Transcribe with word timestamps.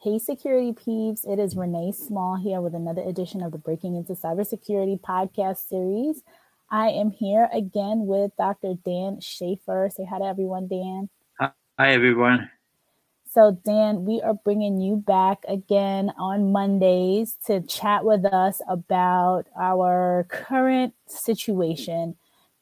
Hey, 0.00 0.20
security 0.20 0.72
peeps. 0.72 1.24
It 1.24 1.40
is 1.40 1.56
Renee 1.56 1.90
Small 1.90 2.36
here 2.36 2.60
with 2.60 2.72
another 2.72 3.02
edition 3.02 3.42
of 3.42 3.50
the 3.50 3.58
Breaking 3.58 3.96
Into 3.96 4.12
Cybersecurity 4.12 5.00
podcast 5.00 5.68
series. 5.68 6.22
I 6.70 6.90
am 6.90 7.10
here 7.10 7.48
again 7.52 8.06
with 8.06 8.30
Dr. 8.38 8.74
Dan 8.84 9.18
Schaefer. 9.20 9.90
Say 9.92 10.04
hi 10.04 10.20
to 10.20 10.24
everyone, 10.24 10.68
Dan. 10.68 11.08
Hi, 11.40 11.50
everyone. 11.92 12.48
So, 13.28 13.58
Dan, 13.64 14.04
we 14.04 14.22
are 14.22 14.34
bringing 14.34 14.80
you 14.80 15.02
back 15.04 15.44
again 15.48 16.12
on 16.16 16.52
Mondays 16.52 17.36
to 17.46 17.60
chat 17.60 18.04
with 18.04 18.24
us 18.24 18.60
about 18.68 19.48
our 19.58 20.28
current 20.30 20.94
situation 21.08 22.14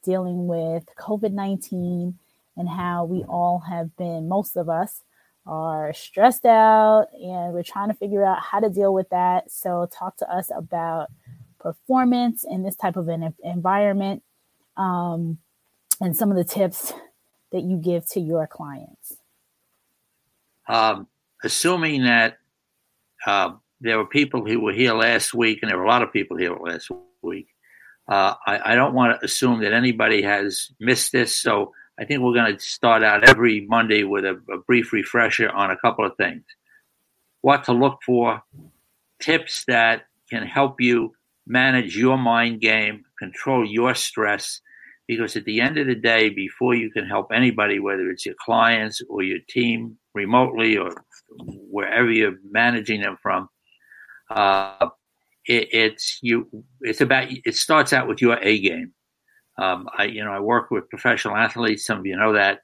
dealing 0.03 0.46
with 0.46 0.84
COVID 0.98 1.32
19 1.32 2.18
and 2.57 2.68
how 2.71 3.05
we 3.05 3.25
all 3.25 3.62
have 3.68 3.95
been, 3.98 4.27
most 4.27 4.57
of 4.57 4.71
us, 4.71 5.03
are 5.47 5.93
stressed 5.93 6.45
out 6.45 7.07
and 7.13 7.53
we're 7.53 7.63
trying 7.63 7.89
to 7.89 7.95
figure 7.95 8.25
out 8.25 8.41
how 8.41 8.61
to 8.61 8.68
deal 8.68 8.93
with 8.93 9.09
that. 9.11 9.50
So, 9.50 9.89
talk 9.93 10.17
to 10.18 10.31
us 10.31 10.50
about 10.54 11.09
performance 11.61 12.45
in 12.49 12.63
this 12.63 12.77
type 12.77 12.96
of 12.96 13.09
an 13.09 13.35
environment 13.43 14.23
um, 14.77 15.39
and 16.01 16.17
some 16.17 16.31
of 16.31 16.37
the 16.37 16.45
tips 16.45 16.93
that 17.53 17.63
you 17.63 17.77
give 17.77 18.07
to 18.11 18.21
your 18.21 18.46
clients. 18.46 19.17
Um, 20.68 21.07
assuming 21.43 22.04
that 22.04 22.39
uh, 23.26 23.53
there 23.81 23.99
were 23.99 24.07
people 24.07 24.45
who 24.45 24.61
were 24.61 24.73
here 24.73 24.95
last 24.95 25.32
week, 25.32 25.61
and 25.63 25.71
there 25.71 25.79
were 25.79 25.85
a 25.85 25.89
lot 25.89 26.03
of 26.03 26.13
people 26.13 26.37
here 26.37 26.54
last 26.54 26.90
week, 27.23 27.49
uh, 28.09 28.35
I, 28.46 28.73
I, 28.73 28.75
don't 28.76 28.95
want 28.95 29.18
to 29.18 29.25
assume 29.25 29.61
that 29.63 29.73
anybody 29.73 30.23
has 30.23 30.71
missed 30.79 31.11
this. 31.11 31.35
So, 31.35 31.73
I 31.99 32.05
think 32.05 32.20
we're 32.20 32.34
going 32.34 32.55
to 32.55 32.61
start 32.61 33.03
out 33.03 33.28
every 33.28 33.67
Monday 33.69 34.05
with 34.05 34.25
a, 34.25 34.41
a 34.53 34.59
brief 34.67 34.92
refresher 34.92 35.50
on 35.50 35.70
a 35.70 35.78
couple 35.78 36.05
of 36.05 36.17
things. 36.17 36.45
What 37.41 37.64
to 37.64 37.73
look 37.73 38.00
for, 38.05 38.42
tips 39.20 39.64
that 39.67 40.07
can 40.29 40.43
help 40.43 40.81
you 40.81 41.15
manage 41.47 41.97
your 41.97 42.19
mind 42.19 42.61
game, 42.61 43.05
control 43.19 43.65
your 43.65 43.95
stress, 43.95 44.61
because 45.07 45.37
at 45.37 45.45
the 45.45 45.61
end 45.61 45.79
of 45.79 45.87
the 45.87 45.95
day, 45.95 46.29
before 46.29 46.75
you 46.75 46.91
can 46.91 47.07
help 47.07 47.31
anybody, 47.33 47.79
whether 47.79 48.11
it's 48.11 48.27
your 48.27 48.35
clients 48.45 49.01
or 49.09 49.23
your 49.23 49.39
team 49.48 49.97
remotely 50.15 50.77
or 50.77 50.91
wherever 51.70 52.11
you're 52.11 52.37
managing 52.51 53.01
them 53.01 53.17
from, 53.23 53.48
uh, 54.31 54.89
it, 55.47 55.69
it's 55.73 56.19
you. 56.23 56.48
It's 56.81 57.01
about. 57.01 57.29
It 57.31 57.55
starts 57.55 57.92
out 57.92 58.09
with 58.09 58.20
your 58.20 58.39
A 58.42 58.59
game. 58.61 58.92
Um, 59.59 59.89
I, 59.97 60.05
you 60.05 60.25
know, 60.25 60.33
I 60.33 60.41
work 60.41 60.71
with 60.71 60.91
professional 60.91 61.37
athletes. 61.37 61.87
Some 61.87 61.99
of 61.99 62.07
you 62.07 62.17
know 62.17 62.33
that, 62.33 62.61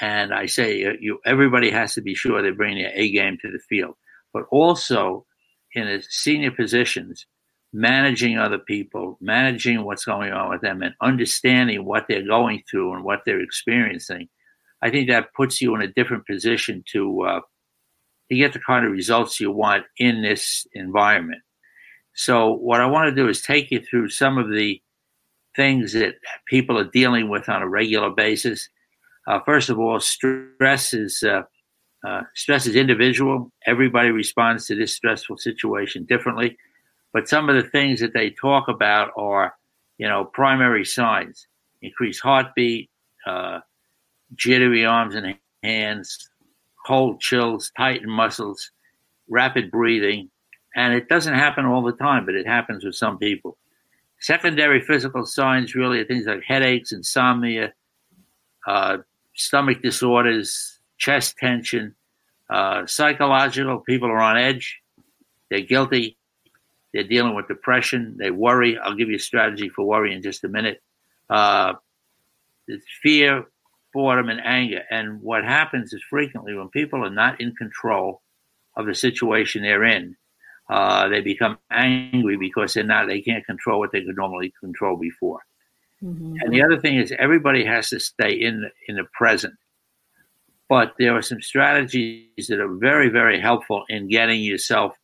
and 0.00 0.32
I 0.32 0.46
say 0.46 0.78
you, 0.78 0.96
you 1.00 1.20
everybody 1.26 1.70
has 1.70 1.94
to 1.94 2.00
be 2.00 2.14
sure 2.14 2.40
they 2.40 2.50
bring 2.50 2.78
their 2.78 2.92
A 2.94 3.10
game 3.10 3.38
to 3.42 3.50
the 3.50 3.58
field, 3.58 3.94
but 4.32 4.44
also 4.50 5.26
in 5.74 6.02
senior 6.08 6.50
positions, 6.50 7.26
managing 7.72 8.38
other 8.38 8.58
people, 8.58 9.18
managing 9.20 9.84
what's 9.84 10.04
going 10.04 10.32
on 10.32 10.50
with 10.50 10.62
them, 10.62 10.82
and 10.82 10.94
understanding 11.00 11.84
what 11.84 12.06
they're 12.08 12.26
going 12.26 12.62
through 12.70 12.94
and 12.94 13.04
what 13.04 13.20
they're 13.24 13.40
experiencing. 13.40 14.28
I 14.82 14.90
think 14.90 15.08
that 15.08 15.34
puts 15.34 15.60
you 15.60 15.74
in 15.74 15.82
a 15.82 15.92
different 15.92 16.26
position 16.26 16.82
to 16.92 17.22
uh, 17.22 17.40
to 18.30 18.36
get 18.36 18.52
the 18.52 18.58
kind 18.58 18.86
of 18.86 18.92
results 18.92 19.40
you 19.40 19.50
want 19.50 19.84
in 19.98 20.22
this 20.22 20.66
environment. 20.72 21.42
So, 22.14 22.52
what 22.52 22.80
I 22.80 22.86
want 22.86 23.08
to 23.08 23.14
do 23.14 23.28
is 23.28 23.42
take 23.42 23.70
you 23.70 23.80
through 23.80 24.08
some 24.08 24.38
of 24.38 24.50
the 24.50 24.80
things 25.54 25.92
that 25.92 26.14
people 26.46 26.78
are 26.78 26.90
dealing 26.90 27.28
with 27.28 27.48
on 27.48 27.62
a 27.62 27.68
regular 27.68 28.10
basis. 28.10 28.68
Uh, 29.26 29.40
first 29.40 29.70
of 29.70 29.78
all, 29.78 30.00
stress 30.00 30.92
is 30.94 31.22
uh, 31.22 31.42
uh, 32.06 32.22
stress 32.34 32.66
is 32.66 32.74
individual. 32.74 33.52
Everybody 33.66 34.10
responds 34.10 34.66
to 34.66 34.74
this 34.74 34.92
stressful 34.92 35.38
situation 35.38 36.04
differently, 36.04 36.56
but 37.12 37.28
some 37.28 37.48
of 37.48 37.54
the 37.54 37.68
things 37.70 38.00
that 38.00 38.14
they 38.14 38.30
talk 38.30 38.68
about 38.68 39.10
are, 39.16 39.54
you 39.98 40.08
know, 40.08 40.24
primary 40.24 40.84
signs: 40.84 41.46
increased 41.80 42.20
heartbeat, 42.20 42.90
uh, 43.26 43.60
jittery 44.34 44.84
arms 44.84 45.14
and 45.14 45.36
hands, 45.62 46.28
cold 46.86 47.20
chills, 47.20 47.70
tightened 47.76 48.10
muscles, 48.10 48.70
rapid 49.28 49.70
breathing, 49.70 50.28
and 50.74 50.94
it 50.94 51.08
doesn't 51.08 51.34
happen 51.34 51.64
all 51.64 51.82
the 51.82 51.92
time, 51.92 52.26
but 52.26 52.34
it 52.34 52.46
happens 52.46 52.84
with 52.84 52.96
some 52.96 53.18
people. 53.18 53.56
Secondary 54.22 54.80
physical 54.80 55.26
signs 55.26 55.74
really 55.74 55.98
are 55.98 56.04
things 56.04 56.26
like 56.26 56.44
headaches, 56.46 56.92
insomnia, 56.92 57.72
uh, 58.68 58.98
stomach 59.34 59.82
disorders, 59.82 60.78
chest 60.96 61.36
tension. 61.38 61.96
Uh, 62.48 62.86
psychological, 62.86 63.80
people 63.80 64.08
are 64.08 64.20
on 64.20 64.38
edge. 64.38 64.80
They're 65.50 65.62
guilty. 65.62 66.16
They're 66.94 67.02
dealing 67.02 67.34
with 67.34 67.48
depression. 67.48 68.14
They 68.16 68.30
worry. 68.30 68.78
I'll 68.78 68.94
give 68.94 69.08
you 69.08 69.16
a 69.16 69.18
strategy 69.18 69.68
for 69.68 69.84
worry 69.84 70.14
in 70.14 70.22
just 70.22 70.44
a 70.44 70.48
minute. 70.48 70.80
Uh, 71.28 71.72
fear, 73.02 73.46
boredom, 73.92 74.28
and 74.28 74.40
anger. 74.44 74.84
And 74.88 75.20
what 75.20 75.42
happens 75.42 75.92
is 75.92 76.02
frequently 76.08 76.54
when 76.54 76.68
people 76.68 77.04
are 77.04 77.10
not 77.10 77.40
in 77.40 77.56
control 77.56 78.22
of 78.76 78.86
the 78.86 78.94
situation 78.94 79.62
they're 79.62 79.82
in, 79.82 80.16
uh, 80.72 81.06
they 81.06 81.20
become 81.20 81.58
angry 81.70 82.38
because 82.38 82.72
they're 82.72 82.82
not 82.82 83.06
they 83.06 83.20
can't 83.20 83.44
control 83.44 83.78
what 83.78 83.92
they 83.92 84.02
could 84.02 84.16
normally 84.16 84.54
control 84.58 84.96
before. 84.96 85.40
Mm-hmm. 86.02 86.36
And 86.40 86.50
the 86.50 86.62
other 86.62 86.80
thing 86.80 86.96
is 86.96 87.12
everybody 87.18 87.62
has 87.62 87.90
to 87.90 88.00
stay 88.00 88.32
in 88.32 88.62
the, 88.62 88.70
in 88.88 88.96
the 88.96 89.04
present. 89.12 89.52
But 90.70 90.94
there 90.98 91.14
are 91.14 91.20
some 91.20 91.42
strategies 91.42 92.46
that 92.48 92.58
are 92.58 92.74
very 92.74 93.10
very 93.10 93.38
helpful 93.38 93.84
in 93.90 94.08
getting 94.08 94.42
yourself 94.42 94.96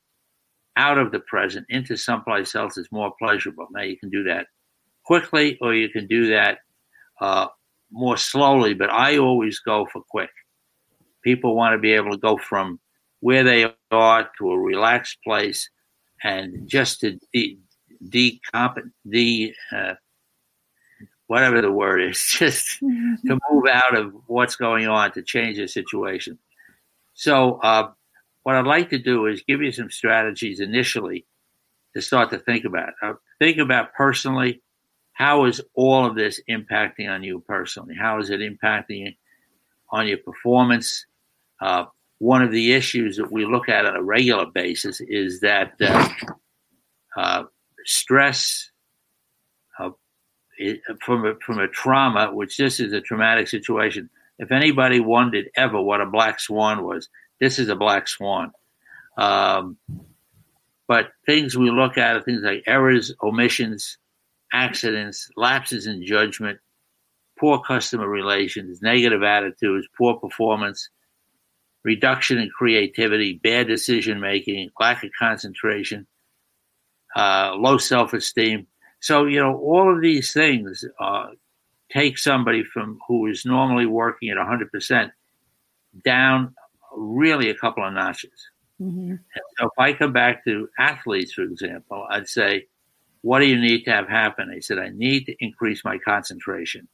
out 0.76 0.96
of 0.96 1.12
the 1.12 1.20
present 1.20 1.66
into 1.68 1.98
someplace 1.98 2.54
else 2.54 2.76
that's 2.76 2.90
more 2.90 3.12
pleasurable. 3.18 3.68
Now 3.70 3.82
you 3.82 3.98
can 3.98 4.08
do 4.08 4.22
that 4.24 4.46
quickly, 5.04 5.58
or 5.60 5.74
you 5.74 5.90
can 5.90 6.06
do 6.06 6.28
that 6.28 6.60
uh, 7.20 7.48
more 7.92 8.16
slowly. 8.16 8.72
But 8.72 8.88
I 8.88 9.18
always 9.18 9.58
go 9.58 9.86
for 9.92 10.00
quick. 10.08 10.30
People 11.22 11.54
want 11.54 11.74
to 11.74 11.78
be 11.78 11.92
able 11.92 12.12
to 12.12 12.16
go 12.16 12.38
from 12.38 12.80
where 13.20 13.44
they 13.44 13.72
are 13.90 14.30
to 14.38 14.50
a 14.52 14.58
relaxed 14.58 15.18
place 15.24 15.68
and 16.22 16.68
just 16.68 17.00
to 17.00 17.18
de, 17.32 17.58
de, 18.08 18.40
de 19.08 19.54
uh, 19.74 19.94
whatever 21.26 21.60
the 21.60 21.70
word 21.70 22.02
is, 22.02 22.24
just 22.38 22.78
to 22.80 23.38
move 23.50 23.66
out 23.70 23.96
of 23.96 24.12
what's 24.26 24.56
going 24.56 24.88
on 24.88 25.12
to 25.12 25.22
change 25.22 25.58
the 25.58 25.68
situation. 25.68 26.38
So, 27.14 27.54
uh, 27.62 27.90
what 28.44 28.54
I'd 28.54 28.66
like 28.66 28.90
to 28.90 28.98
do 28.98 29.26
is 29.26 29.42
give 29.42 29.60
you 29.60 29.72
some 29.72 29.90
strategies 29.90 30.60
initially 30.60 31.26
to 31.94 32.00
start 32.00 32.30
to 32.30 32.38
think 32.38 32.64
about. 32.64 32.94
Uh, 33.02 33.14
think 33.38 33.58
about 33.58 33.92
personally 33.92 34.62
how 35.18 35.46
is 35.46 35.60
all 35.74 36.06
of 36.06 36.14
this 36.14 36.40
impacting 36.48 37.10
on 37.10 37.24
you 37.24 37.40
personally? 37.40 37.96
How 37.96 38.20
is 38.20 38.30
it 38.30 38.38
impacting 38.38 39.16
on 39.90 40.06
your 40.06 40.18
performance? 40.18 41.06
Uh, 41.60 41.86
one 42.18 42.42
of 42.42 42.50
the 42.50 42.72
issues 42.72 43.16
that 43.16 43.30
we 43.30 43.44
look 43.44 43.68
at 43.68 43.86
on 43.86 43.96
a 43.96 44.02
regular 44.02 44.46
basis 44.46 45.00
is 45.00 45.40
that 45.40 45.72
uh, 45.80 46.08
uh, 47.16 47.44
stress 47.84 48.70
uh, 49.78 49.90
from 51.04 51.24
a, 51.24 51.34
from 51.44 51.58
a 51.58 51.68
trauma, 51.68 52.34
which 52.34 52.56
this 52.56 52.80
is 52.80 52.92
a 52.92 53.00
traumatic 53.00 53.48
situation. 53.48 54.10
If 54.38 54.50
anybody 54.50 55.00
wondered 55.00 55.50
ever 55.56 55.80
what 55.80 56.00
a 56.00 56.06
black 56.06 56.40
swan 56.40 56.84
was, 56.84 57.08
this 57.40 57.58
is 57.58 57.68
a 57.68 57.76
black 57.76 58.08
swan. 58.08 58.52
Um, 59.16 59.76
but 60.88 61.10
things 61.26 61.56
we 61.56 61.70
look 61.70 61.98
at 61.98 62.16
are 62.16 62.22
things 62.22 62.42
like 62.42 62.64
errors, 62.66 63.12
omissions, 63.22 63.98
accidents, 64.52 65.30
lapses 65.36 65.86
in 65.86 66.04
judgment, 66.04 66.58
poor 67.38 67.60
customer 67.60 68.08
relations, 68.08 68.80
negative 68.82 69.22
attitudes, 69.22 69.86
poor 69.96 70.14
performance, 70.14 70.88
reduction 71.84 72.38
in 72.38 72.50
creativity, 72.50 73.40
bad 73.42 73.68
decision 73.68 74.20
making, 74.20 74.70
lack 74.78 75.04
of 75.04 75.10
concentration, 75.18 76.06
uh, 77.16 77.54
low 77.56 77.78
self 77.78 78.12
esteem. 78.12 78.66
So, 79.00 79.26
you 79.26 79.40
know, 79.40 79.56
all 79.56 79.94
of 79.94 80.02
these 80.02 80.32
things 80.32 80.84
uh, 81.00 81.28
take 81.90 82.18
somebody 82.18 82.64
from 82.64 82.98
who 83.06 83.26
is 83.26 83.44
normally 83.44 83.86
working 83.86 84.30
at 84.30 84.36
100% 84.36 85.10
down 86.04 86.54
really 86.96 87.50
a 87.50 87.54
couple 87.54 87.86
of 87.86 87.92
notches. 87.92 88.50
Mm-hmm. 88.80 89.14
so, 89.58 89.66
if 89.66 89.78
I 89.78 89.92
come 89.92 90.12
back 90.12 90.44
to 90.44 90.68
athletes, 90.78 91.32
for 91.32 91.42
example, 91.42 92.06
I'd 92.08 92.28
say, 92.28 92.66
What 93.22 93.40
do 93.40 93.46
you 93.46 93.60
need 93.60 93.84
to 93.84 93.90
have 93.90 94.08
happen? 94.08 94.52
I 94.54 94.60
said, 94.60 94.78
I 94.78 94.90
need 94.90 95.26
to 95.26 95.34
increase 95.40 95.84
my 95.84 95.98
concentration. 95.98 96.86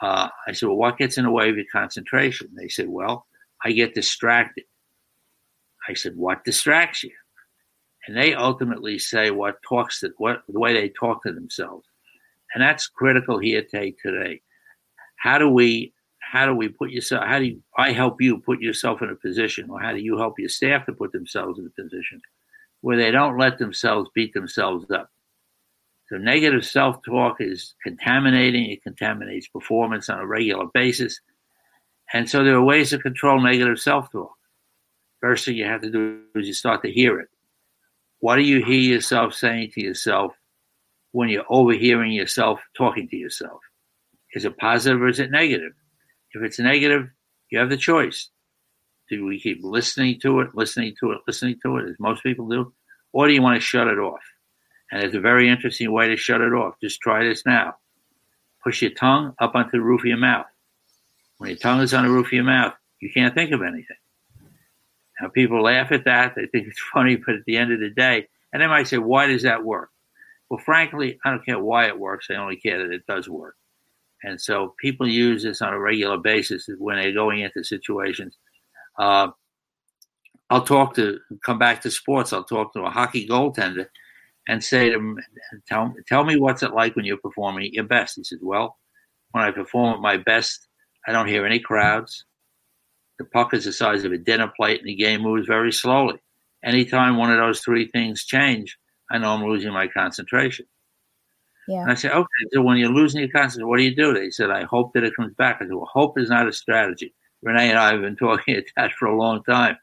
Uh, 0.00 0.28
I 0.46 0.52
said, 0.52 0.68
Well, 0.68 0.78
what 0.78 0.96
gets 0.96 1.18
in 1.18 1.24
the 1.24 1.30
way 1.30 1.50
of 1.50 1.56
your 1.56 1.66
concentration? 1.70 2.48
They 2.54 2.68
said, 2.68 2.88
Well, 2.88 3.26
I 3.64 3.72
get 3.72 3.94
distracted. 3.94 4.64
I 5.88 5.94
said, 5.94 6.16
What 6.16 6.44
distracts 6.44 7.02
you? 7.02 7.12
And 8.06 8.16
they 8.16 8.34
ultimately 8.34 8.98
say 8.98 9.30
what 9.30 9.62
talks 9.62 10.00
to 10.00 10.12
what 10.18 10.42
the 10.48 10.60
way 10.60 10.72
they 10.72 10.88
talk 10.90 11.24
to 11.24 11.32
themselves. 11.32 11.86
And 12.54 12.62
that's 12.62 12.86
critical 12.86 13.38
here 13.38 13.64
today. 13.72 14.42
How 15.16 15.38
do 15.38 15.48
we 15.48 15.92
how 16.20 16.44
do 16.44 16.54
we 16.54 16.68
put 16.68 16.90
yourself? 16.90 17.24
How 17.24 17.38
do 17.38 17.44
you, 17.44 17.62
I 17.76 17.92
help 17.92 18.20
you 18.20 18.38
put 18.38 18.60
yourself 18.60 19.00
in 19.00 19.10
a 19.10 19.14
position, 19.14 19.70
or 19.70 19.80
how 19.80 19.92
do 19.92 19.98
you 19.98 20.18
help 20.18 20.38
your 20.38 20.48
staff 20.48 20.84
to 20.86 20.92
put 20.92 21.12
themselves 21.12 21.58
in 21.58 21.66
a 21.66 21.82
position 21.82 22.20
where 22.80 22.96
they 22.96 23.12
don't 23.12 23.38
let 23.38 23.58
themselves 23.58 24.10
beat 24.12 24.34
themselves 24.34 24.90
up? 24.90 25.10
So 26.08 26.16
negative 26.16 26.64
self-talk 26.64 27.36
is 27.40 27.74
contaminating. 27.82 28.70
It 28.70 28.82
contaminates 28.82 29.46
performance 29.48 30.08
on 30.08 30.18
a 30.18 30.26
regular 30.26 30.66
basis. 30.66 31.20
And 32.12 32.28
so 32.28 32.44
there 32.44 32.54
are 32.54 32.62
ways 32.62 32.90
to 32.90 32.98
control 32.98 33.40
negative 33.40 33.78
self-talk. 33.78 34.32
First 35.20 35.44
thing 35.44 35.56
you 35.56 35.64
have 35.64 35.82
to 35.82 35.90
do 35.90 36.20
is 36.34 36.46
you 36.46 36.52
start 36.52 36.82
to 36.82 36.92
hear 36.92 37.18
it. 37.20 37.28
What 38.20 38.36
do 38.36 38.42
you 38.42 38.64
hear 38.64 38.80
yourself 38.80 39.34
saying 39.34 39.72
to 39.72 39.82
yourself 39.82 40.32
when 41.12 41.28
you're 41.28 41.44
overhearing 41.48 42.12
yourself 42.12 42.60
talking 42.76 43.08
to 43.08 43.16
yourself? 43.16 43.60
Is 44.34 44.44
it 44.44 44.56
positive 44.58 45.02
or 45.02 45.08
is 45.08 45.20
it 45.20 45.30
negative? 45.30 45.72
If 46.32 46.42
it's 46.42 46.58
negative, 46.58 47.08
you 47.50 47.58
have 47.58 47.70
the 47.70 47.76
choice. 47.76 48.30
Do 49.08 49.24
we 49.24 49.40
keep 49.40 49.60
listening 49.62 50.20
to 50.20 50.40
it, 50.40 50.50
listening 50.54 50.94
to 51.00 51.12
it, 51.12 51.20
listening 51.26 51.56
to 51.62 51.76
it, 51.78 51.88
as 51.88 51.96
most 51.98 52.22
people 52.22 52.48
do? 52.48 52.72
Or 53.12 53.26
do 53.26 53.32
you 53.32 53.42
want 53.42 53.56
to 53.56 53.60
shut 53.60 53.88
it 53.88 53.98
off? 53.98 54.20
And 54.90 55.02
it's 55.02 55.14
a 55.14 55.20
very 55.20 55.48
interesting 55.48 55.92
way 55.92 56.08
to 56.08 56.16
shut 56.16 56.40
it 56.40 56.52
off. 56.52 56.74
Just 56.82 57.00
try 57.00 57.24
this 57.24 57.46
now. 57.46 57.76
Push 58.62 58.82
your 58.82 58.90
tongue 58.92 59.34
up 59.38 59.54
onto 59.54 59.70
the 59.72 59.80
roof 59.80 60.00
of 60.00 60.06
your 60.06 60.16
mouth. 60.16 60.46
When 61.38 61.50
your 61.50 61.58
tongue 61.58 61.80
is 61.80 61.94
on 61.94 62.04
the 62.04 62.10
roof 62.10 62.26
of 62.26 62.32
your 62.32 62.44
mouth, 62.44 62.74
you 63.00 63.10
can't 63.12 63.34
think 63.34 63.52
of 63.52 63.62
anything. 63.62 63.96
Now, 65.20 65.28
people 65.28 65.62
laugh 65.62 65.92
at 65.92 66.04
that. 66.04 66.34
They 66.34 66.46
think 66.46 66.68
it's 66.68 66.82
funny, 66.92 67.16
but 67.16 67.36
at 67.36 67.44
the 67.46 67.56
end 67.56 67.72
of 67.72 67.80
the 67.80 67.90
day, 67.90 68.28
and 68.52 68.62
they 68.62 68.66
might 68.66 68.88
say, 68.88 68.98
why 68.98 69.26
does 69.26 69.42
that 69.42 69.64
work? 69.64 69.90
Well, 70.48 70.60
frankly, 70.64 71.18
I 71.24 71.30
don't 71.30 71.44
care 71.44 71.58
why 71.58 71.86
it 71.86 71.98
works. 71.98 72.28
I 72.30 72.34
only 72.34 72.56
care 72.56 72.78
that 72.78 72.94
it 72.94 73.06
does 73.06 73.28
work. 73.28 73.56
And 74.22 74.40
so 74.40 74.74
people 74.80 75.06
use 75.06 75.42
this 75.42 75.60
on 75.60 75.74
a 75.74 75.78
regular 75.78 76.16
basis 76.16 76.68
when 76.78 76.96
they're 76.96 77.12
going 77.12 77.40
into 77.40 77.64
situations. 77.64 78.36
Uh, 78.98 79.28
I'll 80.48 80.64
talk 80.64 80.94
to, 80.94 81.18
come 81.44 81.58
back 81.58 81.82
to 81.82 81.90
sports, 81.90 82.32
I'll 82.32 82.44
talk 82.44 82.72
to 82.72 82.84
a 82.84 82.90
hockey 82.90 83.26
goaltender 83.26 83.88
and 84.48 84.62
say 84.62 84.88
to 84.88 84.96
him, 84.96 85.18
tell, 85.68 85.92
tell 86.06 86.24
me 86.24 86.38
what's 86.38 86.62
it 86.62 86.72
like 86.72 86.94
when 86.94 87.04
you're 87.04 87.16
performing 87.16 87.66
at 87.66 87.72
your 87.72 87.84
best. 87.84 88.16
He 88.16 88.24
said, 88.24 88.38
well, 88.40 88.78
when 89.32 89.44
I 89.44 89.50
perform 89.50 89.94
at 89.94 90.00
my 90.00 90.16
best, 90.16 90.65
I 91.06 91.12
don't 91.12 91.28
hear 91.28 91.46
any 91.46 91.58
crowds. 91.58 92.24
The 93.18 93.24
puck 93.24 93.54
is 93.54 93.64
the 93.64 93.72
size 93.72 94.04
of 94.04 94.12
a 94.12 94.18
dinner 94.18 94.52
plate 94.56 94.80
and 94.80 94.88
the 94.88 94.94
game 94.94 95.22
moves 95.22 95.46
very 95.46 95.72
slowly. 95.72 96.18
Anytime 96.64 97.16
one 97.16 97.30
of 97.30 97.38
those 97.38 97.60
three 97.60 97.88
things 97.88 98.24
change, 98.24 98.76
I 99.10 99.18
know 99.18 99.30
I'm 99.30 99.44
losing 99.44 99.72
my 99.72 99.86
concentration. 99.86 100.66
Yeah. 101.68 101.82
And 101.82 101.90
I 101.90 101.94
said, 101.94 102.12
okay, 102.12 102.28
so 102.52 102.62
when 102.62 102.76
you're 102.76 102.90
losing 102.90 103.20
your 103.20 103.30
concentration, 103.30 103.68
what 103.68 103.78
do 103.78 103.84
you 103.84 103.94
do? 103.94 104.12
They 104.12 104.30
said, 104.30 104.50
I 104.50 104.64
hope 104.64 104.92
that 104.94 105.04
it 105.04 105.16
comes 105.16 105.34
back. 105.34 105.56
I 105.60 105.64
said, 105.64 105.74
well, 105.74 105.90
hope 105.92 106.18
is 106.18 106.28
not 106.28 106.48
a 106.48 106.52
strategy. 106.52 107.14
Renee 107.42 107.70
and 107.70 107.78
I 107.78 107.92
have 107.92 108.00
been 108.00 108.16
talking 108.16 108.56
about 108.56 108.64
that 108.76 108.92
for 108.92 109.06
a 109.06 109.16
long 109.16 109.42
time. 109.44 109.76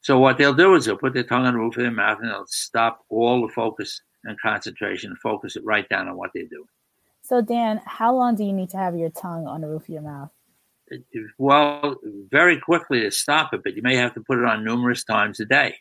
So 0.00 0.18
what 0.18 0.38
they'll 0.38 0.54
do 0.54 0.74
is 0.74 0.84
they'll 0.84 0.96
put 0.96 1.14
their 1.14 1.22
tongue 1.22 1.46
on 1.46 1.54
the 1.54 1.60
roof 1.60 1.76
of 1.76 1.82
their 1.82 1.92
mouth 1.92 2.18
and 2.20 2.30
they'll 2.30 2.46
stop 2.46 3.04
all 3.08 3.46
the 3.46 3.52
focus 3.52 4.00
and 4.24 4.40
concentration 4.40 5.10
and 5.10 5.18
focus 5.20 5.56
it 5.56 5.64
right 5.64 5.88
down 5.88 6.08
on 6.08 6.16
what 6.16 6.30
they're 6.34 6.46
doing. 6.46 6.66
So 7.32 7.40
Dan, 7.40 7.80
how 7.86 8.14
long 8.14 8.36
do 8.36 8.44
you 8.44 8.52
need 8.52 8.68
to 8.70 8.76
have 8.76 8.94
your 8.94 9.08
tongue 9.08 9.46
on 9.46 9.62
the 9.62 9.66
roof 9.66 9.84
of 9.84 9.88
your 9.88 10.02
mouth? 10.02 10.28
Well, 11.38 11.96
very 12.30 12.60
quickly 12.60 13.00
to 13.00 13.10
stop 13.10 13.54
it, 13.54 13.62
but 13.64 13.74
you 13.74 13.80
may 13.80 13.96
have 13.96 14.12
to 14.16 14.20
put 14.20 14.38
it 14.38 14.44
on 14.44 14.66
numerous 14.66 15.02
times 15.02 15.40
a 15.40 15.46
day. 15.46 15.76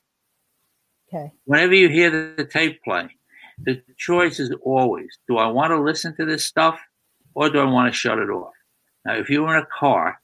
Okay. 1.09 1.33
Whenever 1.43 1.75
you 1.75 1.89
hear 1.89 2.09
the 2.37 2.45
tape 2.45 2.81
play, 2.85 3.09
the 3.61 3.83
choice 3.97 4.39
is 4.39 4.55
always 4.63 5.19
do 5.27 5.39
I 5.39 5.47
want 5.47 5.71
to 5.71 5.81
listen 5.81 6.15
to 6.15 6.25
this 6.25 6.45
stuff 6.45 6.79
or 7.33 7.49
do 7.49 7.59
I 7.59 7.65
want 7.65 7.91
to 7.91 7.99
shut 7.99 8.17
it 8.17 8.29
off? 8.29 8.53
Now, 9.03 9.15
if 9.15 9.29
you're 9.29 9.53
in 9.53 9.61
a 9.61 9.67
car 9.77 10.21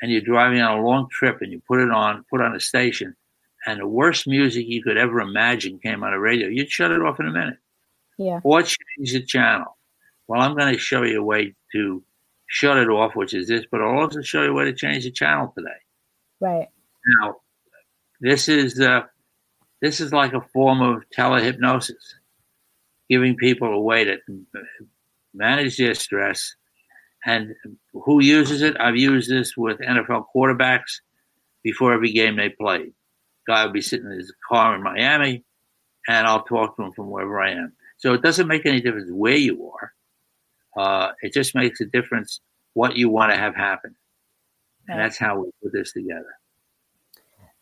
and 0.00 0.12
you're 0.12 0.20
driving 0.20 0.60
on 0.60 0.78
a 0.78 0.86
long 0.86 1.08
trip 1.10 1.38
and 1.40 1.50
you 1.50 1.60
put 1.66 1.80
it 1.80 1.90
on, 1.90 2.24
put 2.30 2.40
on 2.40 2.54
a 2.54 2.60
station, 2.60 3.16
and 3.66 3.80
the 3.80 3.88
worst 3.88 4.28
music 4.28 4.66
you 4.68 4.80
could 4.80 4.96
ever 4.96 5.18
imagine 5.18 5.80
came 5.80 6.04
on 6.04 6.12
the 6.12 6.20
radio, 6.20 6.46
you'd 6.46 6.70
shut 6.70 6.92
it 6.92 7.02
off 7.02 7.18
in 7.18 7.26
a 7.26 7.32
minute. 7.32 7.58
Yeah. 8.16 8.38
Or 8.44 8.62
change 8.62 9.12
the 9.12 9.26
channel. 9.26 9.76
Well, 10.32 10.40
I'm 10.40 10.56
going 10.56 10.72
to 10.72 10.78
show 10.78 11.02
you 11.02 11.20
a 11.20 11.22
way 11.22 11.54
to 11.72 12.02
shut 12.46 12.78
it 12.78 12.88
off, 12.88 13.14
which 13.14 13.34
is 13.34 13.48
this, 13.48 13.66
but 13.70 13.82
I'll 13.82 13.98
also 13.98 14.22
show 14.22 14.42
you 14.42 14.52
a 14.52 14.54
way 14.54 14.64
to 14.64 14.72
change 14.72 15.04
the 15.04 15.10
channel 15.10 15.52
today. 15.54 15.68
Right. 16.40 16.68
Now, 17.06 17.36
this 18.18 18.48
is 18.48 18.80
uh, 18.80 19.02
this 19.82 20.00
is 20.00 20.10
like 20.10 20.32
a 20.32 20.40
form 20.54 20.80
of 20.80 21.02
telehypnosis 21.14 22.14
giving 23.10 23.36
people 23.36 23.74
a 23.74 23.78
way 23.78 24.04
to 24.04 24.16
manage 25.34 25.76
their 25.76 25.92
stress. 25.92 26.54
And 27.26 27.54
who 27.92 28.22
uses 28.22 28.62
it? 28.62 28.80
I've 28.80 28.96
used 28.96 29.28
this 29.28 29.54
with 29.54 29.80
NFL 29.80 30.28
quarterbacks 30.34 31.00
before 31.62 31.92
every 31.92 32.12
game 32.12 32.36
they 32.36 32.48
played. 32.48 32.94
Guy 33.46 33.66
will 33.66 33.72
be 33.72 33.82
sitting 33.82 34.06
in 34.06 34.16
his 34.16 34.32
car 34.48 34.74
in 34.76 34.82
Miami, 34.82 35.44
and 36.08 36.26
I'll 36.26 36.44
talk 36.44 36.78
to 36.78 36.84
him 36.84 36.92
from 36.92 37.10
wherever 37.10 37.38
I 37.38 37.50
am. 37.50 37.74
So 37.98 38.14
it 38.14 38.22
doesn't 38.22 38.48
make 38.48 38.64
any 38.64 38.80
difference 38.80 39.10
where 39.12 39.36
you 39.36 39.70
are. 39.78 39.92
Uh, 40.76 41.12
it 41.22 41.32
just 41.32 41.54
makes 41.54 41.80
a 41.80 41.86
difference 41.86 42.40
what 42.74 42.96
you 42.96 43.08
want 43.08 43.32
to 43.32 43.38
have 43.38 43.54
happen. 43.54 43.94
And 44.88 44.98
that's 44.98 45.18
how 45.18 45.40
we 45.40 45.50
put 45.62 45.72
this 45.72 45.92
together. 45.92 46.34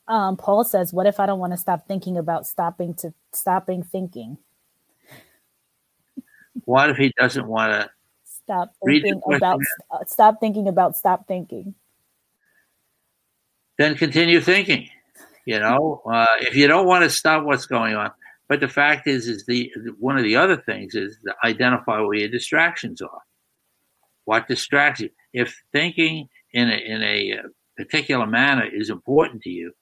Um, 0.09 0.37
Paul 0.37 0.65
says, 0.65 0.93
"What 0.93 1.07
if 1.07 1.21
I 1.21 1.27
don't 1.27 1.39
want 1.39 1.53
to 1.53 1.57
stop 1.57 1.87
thinking 1.87 2.17
about 2.17 2.47
stopping 2.47 2.95
to 2.95 3.15
stopping 3.33 3.83
thinking?" 3.83 4.39
What 6.65 6.91
if 6.91 6.97
he 6.97 7.13
doesn't 7.17 7.47
want 7.47 7.73
to 7.73 7.91
stop 8.25 8.75
thinking 8.85 9.21
about 9.33 9.61
uh, 9.91 10.05
stop 10.07 10.41
thinking 10.41 10.67
about 10.67 10.97
stop 10.97 11.29
thinking? 11.29 11.75
Then 13.79 13.95
continue 13.95 14.41
thinking. 14.41 14.89
You 15.45 15.61
know, 15.61 16.03
uh, 16.11 16.27
if 16.41 16.57
you 16.57 16.67
don't 16.67 16.87
want 16.87 17.05
to 17.05 17.11
stop 17.11 17.45
what's 17.45 17.67
going 17.67 17.95
on, 17.95 18.11
but 18.51 18.61
the 18.61 18.69
fact 18.69 19.07
is, 19.07 19.29
is 19.29 19.47
the 19.47 19.73
one 19.99 20.19
of 20.19 20.25
the 20.25 20.37
other 20.37 20.59
things 20.59 20.95
is 20.95 21.17
to 21.25 21.35
identify 21.45 22.01
where 22.01 22.19
your 22.19 22.29
distractions 22.29 23.01
are. 23.01 23.23
What 24.27 24.47
distracts 24.47 25.01
you? 25.01 25.09
If 25.33 25.57
thinking 25.73 26.29
in 26.53 26.69
a, 26.69 26.75
in 26.75 27.03
a 27.03 27.39
uh, 27.39 27.43
particular 27.79 28.27
manner 28.27 28.67
is 28.71 28.91
important 28.91 29.43
to 29.45 29.51
you 29.51 29.73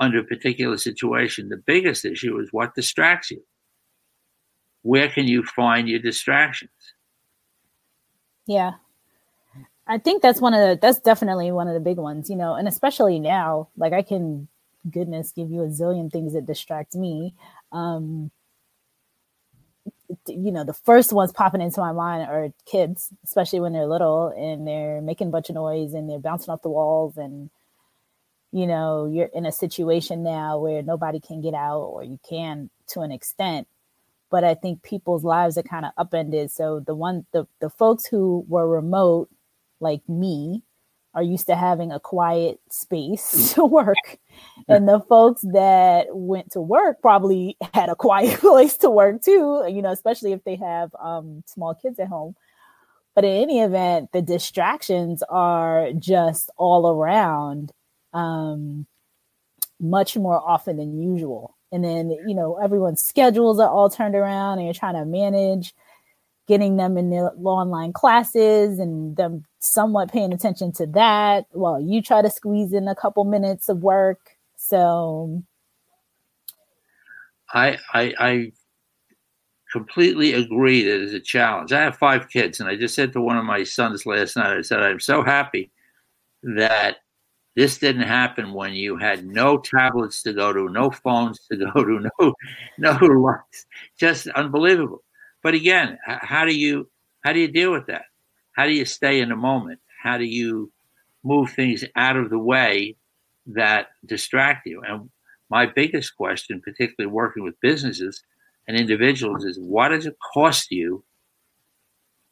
under 0.00 0.18
a 0.18 0.24
particular 0.24 0.76
situation, 0.78 1.48
the 1.48 1.62
biggest 1.64 2.04
issue 2.04 2.36
is 2.40 2.48
what 2.50 2.74
distracts 2.74 3.30
you 3.30 3.44
where 4.84 5.08
can 5.08 5.26
you 5.26 5.42
find 5.42 5.88
your 5.88 5.98
distractions? 5.98 6.70
Yeah. 8.46 8.72
I 9.86 9.98
think 9.98 10.22
that's 10.22 10.40
one 10.40 10.54
of 10.54 10.60
the 10.60 10.78
that's 10.80 11.00
definitely 11.00 11.50
one 11.52 11.68
of 11.68 11.74
the 11.74 11.80
big 11.80 11.96
ones, 11.96 12.30
you 12.30 12.36
know, 12.36 12.54
and 12.54 12.68
especially 12.68 13.18
now, 13.18 13.68
like 13.76 13.92
I 13.92 14.02
can 14.02 14.48
goodness 14.90 15.32
give 15.32 15.50
you 15.50 15.62
a 15.62 15.68
zillion 15.68 16.12
things 16.12 16.34
that 16.34 16.46
distract 16.46 16.94
me. 16.94 17.34
Um 17.74 18.32
you 20.28 20.52
know, 20.52 20.64
the 20.64 20.74
first 20.74 21.12
ones 21.12 21.32
popping 21.32 21.62
into 21.62 21.80
my 21.80 21.92
mind 21.92 22.28
are 22.28 22.50
kids, 22.66 23.10
especially 23.24 23.60
when 23.60 23.72
they're 23.74 23.86
little 23.86 24.28
and 24.28 24.66
they're 24.68 25.02
making 25.02 25.28
a 25.28 25.30
bunch 25.32 25.50
of 25.50 25.56
noise 25.56 25.94
and 25.94 26.10
they're 26.10 26.20
bouncing 26.20 26.52
off 26.52 26.62
the 26.62 26.70
walls 26.70 27.18
and 27.18 27.50
you 28.52 28.66
know, 28.68 29.06
you're 29.06 29.30
in 29.34 29.46
a 29.46 29.52
situation 29.52 30.22
now 30.22 30.58
where 30.58 30.82
nobody 30.82 31.20
can 31.20 31.40
get 31.42 31.54
out 31.54 31.80
or 31.82 32.04
you 32.04 32.20
can 32.28 32.70
to 32.88 33.00
an 33.02 33.12
extent 33.12 33.66
but 34.30 34.44
I 34.44 34.54
think 34.54 34.82
people's 34.82 35.24
lives 35.24 35.56
are 35.58 35.62
kind 35.62 35.86
of 35.86 35.92
upended. 35.96 36.50
So 36.50 36.80
the 36.80 36.94
one 36.94 37.26
the 37.32 37.46
the 37.60 37.70
folks 37.70 38.06
who 38.06 38.44
were 38.48 38.68
remote, 38.68 39.28
like 39.80 40.02
me, 40.08 40.62
are 41.14 41.22
used 41.22 41.46
to 41.46 41.56
having 41.56 41.92
a 41.92 42.00
quiet 42.00 42.60
space 42.70 43.54
to 43.54 43.64
work. 43.64 44.18
And 44.68 44.88
the 44.88 45.00
folks 45.00 45.42
that 45.52 46.06
went 46.10 46.52
to 46.52 46.60
work 46.60 47.00
probably 47.00 47.56
had 47.74 47.88
a 47.88 47.96
quiet 47.96 48.40
place 48.40 48.76
to 48.78 48.90
work 48.90 49.22
too, 49.22 49.64
you 49.68 49.82
know, 49.82 49.92
especially 49.92 50.32
if 50.32 50.42
they 50.44 50.56
have 50.56 50.94
um, 51.02 51.42
small 51.46 51.74
kids 51.74 51.98
at 51.98 52.08
home. 52.08 52.34
But 53.14 53.24
in 53.24 53.42
any 53.42 53.60
event, 53.60 54.10
the 54.12 54.22
distractions 54.22 55.22
are 55.28 55.92
just 55.92 56.50
all 56.56 56.90
around 56.90 57.72
um, 58.12 58.86
much 59.80 60.16
more 60.16 60.40
often 60.40 60.76
than 60.76 61.00
usual 61.00 61.54
and 61.74 61.84
then 61.84 62.10
you 62.26 62.34
know 62.34 62.56
everyone's 62.62 63.04
schedules 63.04 63.58
are 63.58 63.68
all 63.68 63.90
turned 63.90 64.14
around 64.14 64.58
and 64.58 64.66
you're 64.66 64.74
trying 64.74 64.94
to 64.94 65.04
manage 65.04 65.74
getting 66.46 66.76
them 66.76 66.96
in 66.96 67.10
the 67.10 67.32
online 67.44 67.92
classes 67.92 68.78
and 68.78 69.16
them 69.16 69.44
somewhat 69.64 70.12
paying 70.12 70.32
attention 70.32 70.72
to 70.72 70.86
that 70.86 71.46
while 71.52 71.80
you 71.80 72.02
try 72.02 72.22
to 72.22 72.30
squeeze 72.30 72.72
in 72.72 72.88
a 72.88 72.94
couple 72.94 73.24
minutes 73.24 73.68
of 73.68 73.82
work 73.82 74.36
so 74.56 75.42
i 77.52 77.76
i, 77.92 78.14
I 78.18 78.52
completely 79.72 80.34
agree 80.34 80.84
that 80.84 81.02
it's 81.02 81.12
a 81.12 81.20
challenge 81.20 81.72
i 81.72 81.82
have 81.82 81.96
five 81.96 82.28
kids 82.28 82.60
and 82.60 82.68
i 82.68 82.76
just 82.76 82.94
said 82.94 83.12
to 83.12 83.20
one 83.20 83.36
of 83.36 83.44
my 83.44 83.64
sons 83.64 84.06
last 84.06 84.36
night 84.36 84.56
i 84.56 84.62
said 84.62 84.80
i'm 84.80 85.00
so 85.00 85.22
happy 85.22 85.70
that 86.42 86.98
this 87.56 87.78
didn't 87.78 88.02
happen 88.02 88.52
when 88.52 88.72
you 88.72 88.96
had 88.96 89.24
no 89.24 89.58
tablets 89.58 90.22
to 90.22 90.32
go 90.32 90.52
to, 90.52 90.68
no 90.70 90.90
phones 90.90 91.40
to 91.50 91.56
go 91.56 91.84
to, 91.84 92.08
no 92.20 92.34
no 92.78 93.06
lights. 93.06 93.66
Just 93.98 94.26
unbelievable. 94.28 95.04
But 95.42 95.54
again, 95.54 95.98
how 96.04 96.44
do 96.44 96.54
you 96.54 96.90
how 97.22 97.32
do 97.32 97.38
you 97.38 97.48
deal 97.48 97.72
with 97.72 97.86
that? 97.86 98.06
How 98.54 98.66
do 98.66 98.72
you 98.72 98.84
stay 98.84 99.20
in 99.20 99.28
the 99.28 99.36
moment? 99.36 99.80
How 100.02 100.18
do 100.18 100.24
you 100.24 100.72
move 101.24 101.50
things 101.50 101.84
out 101.96 102.16
of 102.16 102.30
the 102.30 102.38
way 102.38 102.96
that 103.46 103.88
distract 104.06 104.66
you. 104.66 104.82
And 104.86 105.10
my 105.50 105.66
biggest 105.66 106.16
question, 106.16 106.60
particularly 106.60 107.12
working 107.12 107.42
with 107.42 107.60
businesses 107.60 108.22
and 108.68 108.76
individuals, 108.76 109.44
is 109.44 109.58
what 109.58 109.88
does 109.88 110.06
it 110.06 110.16
cost 110.32 110.70
you 110.70 111.02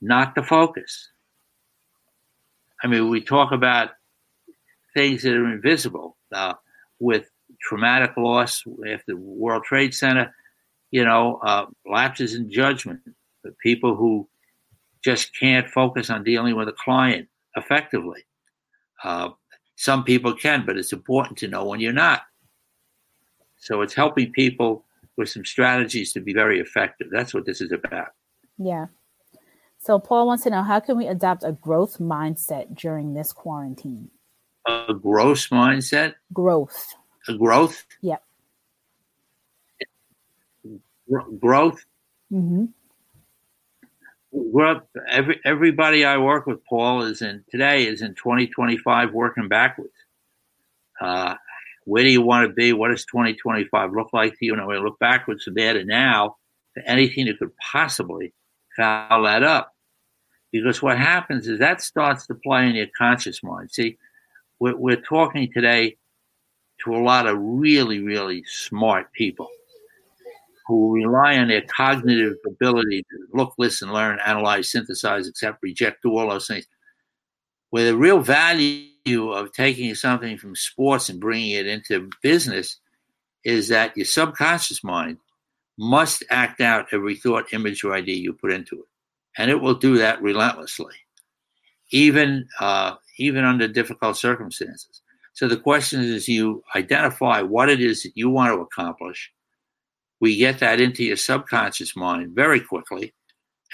not 0.00 0.34
to 0.34 0.42
focus? 0.42 1.10
I 2.82 2.86
mean, 2.86 3.08
we 3.08 3.20
talk 3.20 3.52
about 3.52 3.90
things 4.94 5.22
that 5.22 5.32
are 5.32 5.52
invisible 5.52 6.16
uh, 6.32 6.54
with 6.98 7.30
traumatic 7.60 8.16
loss 8.16 8.62
after 8.90 9.04
the 9.08 9.16
World 9.16 9.64
Trade 9.64 9.94
Center, 9.94 10.34
you 10.90 11.04
know, 11.04 11.38
uh, 11.42 11.66
lapses 11.86 12.34
in 12.34 12.50
judgment, 12.50 13.00
the 13.44 13.54
people 13.62 13.94
who 13.94 14.28
just 15.02 15.36
can't 15.38 15.68
focus 15.68 16.10
on 16.10 16.24
dealing 16.24 16.56
with 16.56 16.68
a 16.68 16.72
client 16.72 17.28
effectively. 17.56 18.24
Uh, 19.02 19.30
some 19.76 20.04
people 20.04 20.34
can, 20.34 20.64
but 20.64 20.76
it's 20.76 20.92
important 20.92 21.38
to 21.38 21.48
know 21.48 21.64
when 21.64 21.80
you're 21.80 21.92
not. 21.92 22.22
So 23.56 23.80
it's 23.82 23.94
helping 23.94 24.32
people 24.32 24.84
with 25.16 25.28
some 25.28 25.44
strategies 25.44 26.12
to 26.12 26.20
be 26.20 26.32
very 26.32 26.60
effective. 26.60 27.08
That's 27.10 27.34
what 27.34 27.46
this 27.46 27.60
is 27.60 27.72
about. 27.72 28.08
Yeah. 28.58 28.86
So 29.78 29.98
Paul 29.98 30.26
wants 30.26 30.44
to 30.44 30.50
know 30.50 30.62
how 30.62 30.78
can 30.78 30.96
we 30.96 31.08
adopt 31.08 31.42
a 31.42 31.52
growth 31.52 31.98
mindset 31.98 32.76
during 32.76 33.14
this 33.14 33.32
quarantine? 33.32 34.08
A 34.66 34.94
growth 34.94 35.48
mindset? 35.50 36.14
Growth. 36.32 36.94
A 37.28 37.34
growth? 37.34 37.84
Yep. 38.00 38.22
growth? 41.40 41.84
Mm-hmm. 42.32 42.66
Well, 44.34 44.80
every 45.06 45.38
everybody 45.44 46.06
I 46.06 46.16
work 46.16 46.46
with, 46.46 46.64
Paul, 46.64 47.02
is 47.02 47.20
in 47.20 47.44
today 47.50 47.86
is 47.86 48.00
in 48.00 48.14
2025 48.14 49.12
working 49.12 49.48
backwards. 49.48 49.92
Uh, 50.98 51.34
where 51.84 52.02
do 52.02 52.08
you 52.08 52.22
want 52.22 52.48
to 52.48 52.54
be? 52.54 52.72
What 52.72 52.88
does 52.88 53.04
2025 53.04 53.92
look 53.92 54.08
like 54.14 54.38
to 54.38 54.46
you? 54.46 54.54
And 54.54 54.66
we 54.66 54.78
look 54.78 54.98
backwards 54.98 55.44
from 55.44 55.54
there 55.54 55.74
to 55.74 55.84
now 55.84 56.36
to 56.76 56.90
anything 56.90 57.26
that 57.26 57.38
could 57.38 57.54
possibly 57.58 58.32
foul 58.74 59.24
that 59.24 59.42
up. 59.42 59.74
Because 60.50 60.80
what 60.80 60.96
happens 60.96 61.46
is 61.46 61.58
that 61.58 61.82
starts 61.82 62.26
to 62.28 62.34
play 62.34 62.66
in 62.66 62.74
your 62.74 62.86
conscious 62.96 63.42
mind. 63.42 63.70
See, 63.70 63.98
we're, 64.58 64.76
we're 64.76 64.96
talking 64.96 65.52
today 65.52 65.96
to 66.84 66.94
a 66.94 67.02
lot 67.02 67.26
of 67.26 67.36
really, 67.38 68.00
really 68.00 68.44
smart 68.46 69.12
people 69.12 69.48
who 70.66 70.94
rely 70.94 71.36
on 71.38 71.48
their 71.48 71.62
cognitive 71.62 72.34
ability 72.46 73.02
to 73.02 73.18
look, 73.34 73.54
listen, 73.58 73.92
learn, 73.92 74.18
analyze, 74.24 74.70
synthesize, 74.70 75.26
accept, 75.26 75.58
reject, 75.62 76.02
do 76.02 76.16
all 76.16 76.30
those 76.30 76.46
things. 76.46 76.66
Where 77.70 77.86
the 77.86 77.96
real 77.96 78.20
value 78.20 79.30
of 79.32 79.52
taking 79.52 79.94
something 79.94 80.36
from 80.38 80.54
sports 80.54 81.08
and 81.08 81.20
bringing 81.20 81.52
it 81.52 81.66
into 81.66 82.10
business 82.22 82.78
is 83.44 83.68
that 83.68 83.96
your 83.96 84.06
subconscious 84.06 84.84
mind 84.84 85.18
must 85.78 86.22
act 86.30 86.60
out 86.60 86.86
every 86.92 87.16
thought, 87.16 87.52
image, 87.52 87.82
or 87.82 87.94
idea 87.94 88.16
you 88.16 88.32
put 88.32 88.52
into 88.52 88.76
it. 88.76 88.86
And 89.38 89.50
it 89.50 89.60
will 89.60 89.74
do 89.74 89.96
that 89.98 90.22
relentlessly, 90.22 90.94
even, 91.90 92.46
uh, 92.60 92.96
even 93.18 93.44
under 93.44 93.66
difficult 93.66 94.16
circumstances. 94.16 95.00
So 95.32 95.48
the 95.48 95.56
question 95.56 96.02
is 96.02 96.28
you 96.28 96.62
identify 96.76 97.40
what 97.40 97.70
it 97.70 97.80
is 97.80 98.02
that 98.02 98.12
you 98.14 98.28
want 98.28 98.54
to 98.54 98.60
accomplish 98.60 99.32
we 100.22 100.36
get 100.36 100.60
that 100.60 100.80
into 100.80 101.02
your 101.02 101.16
subconscious 101.16 101.96
mind 101.96 102.32
very 102.32 102.60
quickly, 102.60 103.12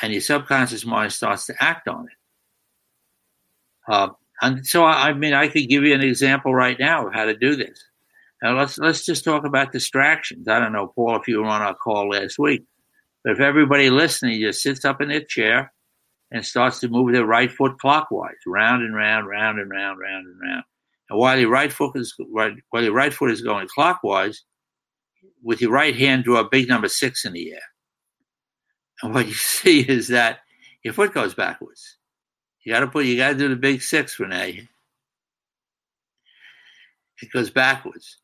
and 0.01 0.15
your 0.15 0.23
subconscious 0.23 0.87
mind 0.87 1.13
starts 1.13 1.45
to 1.47 1.55
act 1.63 1.87
on 1.87 2.07
it. 2.07 3.93
Uh, 3.93 4.09
and 4.41 4.67
so, 4.67 4.83
I, 4.83 5.11
I 5.11 5.13
mean, 5.13 5.35
I 5.35 5.49
could 5.49 5.69
give 5.69 5.85
you 5.85 5.95
an 5.95 6.01
example 6.01 6.55
right 6.55 6.79
now 6.81 7.07
of 7.07 7.13
how 7.13 7.27
to 7.27 7.37
do 7.37 7.55
this. 7.55 7.85
Now, 8.43 8.57
let's 8.57 8.79
let's 8.79 9.05
just 9.05 9.25
talk 9.25 9.45
about 9.45 9.73
distractions. 9.73 10.49
I 10.49 10.59
don't 10.59 10.73
know, 10.73 10.87
Paul, 10.87 11.17
if 11.17 11.29
you 11.29 11.41
were 11.41 11.45
on 11.45 11.61
our 11.61 11.75
call 11.75 12.09
last 12.09 12.39
week, 12.39 12.65
but 13.23 13.35
if 13.35 13.41
everybody 13.41 13.91
listening 13.91 14.41
just 14.41 14.63
sits 14.63 14.87
up 14.87 15.03
in 15.03 15.11
their 15.11 15.25
chair 15.25 15.71
and 16.31 16.47
starts 16.47 16.81
to 16.81 16.89
move 16.89 17.13
their 17.13 17.27
right 17.27 17.53
foot 17.53 17.79
clockwise, 17.79 18.37
round 18.47 18.83
and 18.83 18.95
round, 18.95 19.29
round 19.29 19.59
and 19.59 19.71
round, 19.71 20.01
round 20.01 20.27
and 20.27 20.41
round, 20.41 20.65
and 21.11 21.19
while 21.19 21.39
your 21.39 21.51
right 21.51 21.73
foot 21.73 21.95
is 21.97 22.15
while 22.19 22.83
your 22.83 22.95
right 22.95 23.13
foot 23.13 23.33
is 23.33 23.43
going 23.43 23.69
clockwise, 23.69 24.45
with 25.43 25.61
your 25.61 25.71
right 25.71 25.95
hand, 25.95 26.25
draw 26.25 26.41
a 26.41 26.49
big 26.49 26.69
number 26.69 26.89
six 26.89 27.25
in 27.25 27.33
the 27.33 27.53
air. 27.53 27.63
And 29.03 29.15
what 29.15 29.27
you 29.27 29.35
see 29.35 29.81
is 29.81 30.09
that 30.09 30.41
your 30.83 30.95
foot 30.95 31.15
goes 31.15 31.35
backwards. 31.35 31.97
You 32.65 32.73
got 32.73 32.81
to 32.81 32.89
put, 32.89 33.07
you 33.07 33.17
got 33.17 33.31
to 33.31 33.35
do 33.35 33.49
the 33.49 33.57
big 33.57 33.83
six, 33.83 34.19
Renee. 34.19 34.69
It 37.23 37.33
goes 37.33 37.51
backwards. 37.51 38.19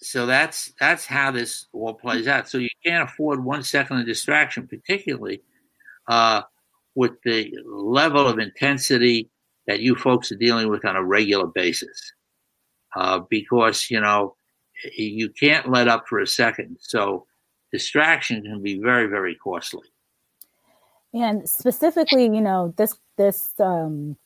So 0.00 0.24
that's 0.24 0.72
that's 0.80 1.04
how 1.04 1.32
this 1.32 1.66
all 1.72 1.92
plays 1.92 2.28
out. 2.28 2.48
So 2.48 2.56
you 2.58 2.68
can't 2.84 3.08
afford 3.10 3.44
one 3.44 3.62
second 3.62 3.98
of 3.98 4.06
distraction, 4.06 4.66
particularly 4.66 5.42
uh, 6.06 6.42
with 6.94 7.20
the 7.24 7.52
level 7.66 8.26
of 8.26 8.38
intensity 8.38 9.28
that 9.66 9.80
you 9.80 9.94
folks 9.96 10.32
are 10.32 10.36
dealing 10.36 10.70
with 10.70 10.84
on 10.86 10.96
a 10.96 11.04
regular 11.04 11.46
basis 11.46 12.12
uh, 12.96 13.20
because 13.30 13.90
you 13.90 14.00
know 14.00 14.36
you 14.96 15.28
can't 15.30 15.70
let 15.70 15.88
up 15.88 16.06
for 16.08 16.20
a 16.20 16.26
second. 16.26 16.78
So 16.80 17.26
distraction 17.72 18.42
can 18.42 18.62
be 18.62 18.78
very 18.78 19.06
very 19.06 19.34
costly. 19.34 19.88
And 21.14 21.48
specifically, 21.48 22.24
you 22.24 22.40
know, 22.40 22.74
this 22.76 22.96
this 23.16 23.54
um, 23.58 24.16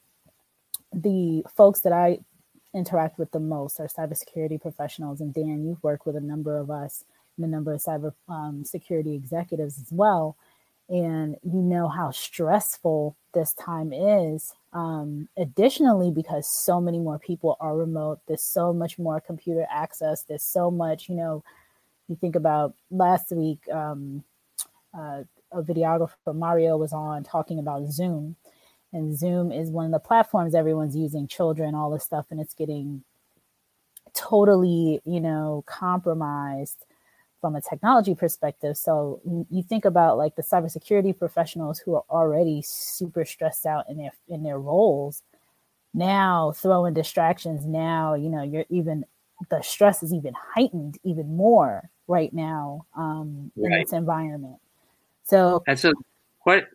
the 0.92 1.44
folks 1.56 1.80
that 1.80 1.92
I 1.92 2.18
interact 2.74 3.18
with 3.18 3.30
the 3.32 3.40
most 3.40 3.80
are 3.80 3.86
cybersecurity 3.86 4.60
professionals. 4.60 5.20
And 5.20 5.32
Dan, 5.32 5.64
you've 5.64 5.82
worked 5.82 6.06
with 6.06 6.16
a 6.16 6.20
number 6.20 6.56
of 6.56 6.70
us 6.70 7.04
and 7.36 7.44
a 7.46 7.48
number 7.48 7.72
of 7.72 7.80
cyber 7.80 8.12
um, 8.28 8.64
security 8.64 9.14
executives 9.14 9.78
as 9.78 9.88
well 9.90 10.36
and 10.88 11.36
you 11.42 11.60
know 11.60 11.88
how 11.88 12.10
stressful 12.10 13.16
this 13.34 13.54
time 13.54 13.92
is. 13.92 14.54
Um, 14.72 15.28
additionally, 15.36 16.10
because 16.10 16.48
so 16.48 16.80
many 16.80 16.98
more 16.98 17.18
people 17.18 17.56
are 17.60 17.76
remote, 17.76 18.20
there's 18.26 18.42
so 18.42 18.72
much 18.72 18.98
more 18.98 19.20
computer 19.20 19.66
access. 19.70 20.22
There's 20.22 20.42
so 20.42 20.70
much, 20.70 21.08
you 21.08 21.14
know, 21.14 21.42
you 22.08 22.16
think 22.16 22.36
about 22.36 22.74
last 22.90 23.32
week, 23.32 23.60
um, 23.70 24.24
uh, 24.96 25.22
a 25.52 25.62
videographer, 25.62 26.34
Mario, 26.34 26.76
was 26.76 26.92
on 26.92 27.22
talking 27.22 27.58
about 27.58 27.90
Zoom. 27.90 28.36
And 28.92 29.16
Zoom 29.16 29.52
is 29.52 29.70
one 29.70 29.86
of 29.86 29.92
the 29.92 29.98
platforms 29.98 30.54
everyone's 30.54 30.96
using, 30.96 31.26
children, 31.26 31.74
all 31.74 31.90
this 31.90 32.04
stuff, 32.04 32.26
and 32.30 32.40
it's 32.40 32.54
getting 32.54 33.04
totally, 34.14 35.00
you 35.04 35.20
know, 35.20 35.64
compromised 35.66 36.84
from 37.42 37.56
a 37.56 37.60
technology 37.60 38.14
perspective. 38.14 38.76
So 38.76 39.20
you 39.50 39.62
think 39.64 39.84
about 39.84 40.16
like 40.16 40.36
the 40.36 40.42
cybersecurity 40.42 41.18
professionals 41.18 41.80
who 41.80 41.96
are 41.96 42.04
already 42.08 42.62
super 42.64 43.24
stressed 43.26 43.66
out 43.66 43.90
in 43.90 43.98
their 43.98 44.12
in 44.28 44.44
their 44.44 44.58
roles. 44.58 45.22
Now 45.92 46.52
throwing 46.52 46.94
distractions. 46.94 47.66
Now 47.66 48.14
you 48.14 48.30
know 48.30 48.42
you're 48.42 48.64
even 48.70 49.04
the 49.50 49.60
stress 49.60 50.04
is 50.04 50.14
even 50.14 50.34
heightened 50.54 50.98
even 51.02 51.36
more 51.36 51.90
right 52.06 52.32
now 52.32 52.86
um, 52.96 53.50
in 53.56 53.70
this 53.70 53.92
environment. 53.92 54.56
So 55.24 55.64
and 55.66 55.78
so 55.78 55.92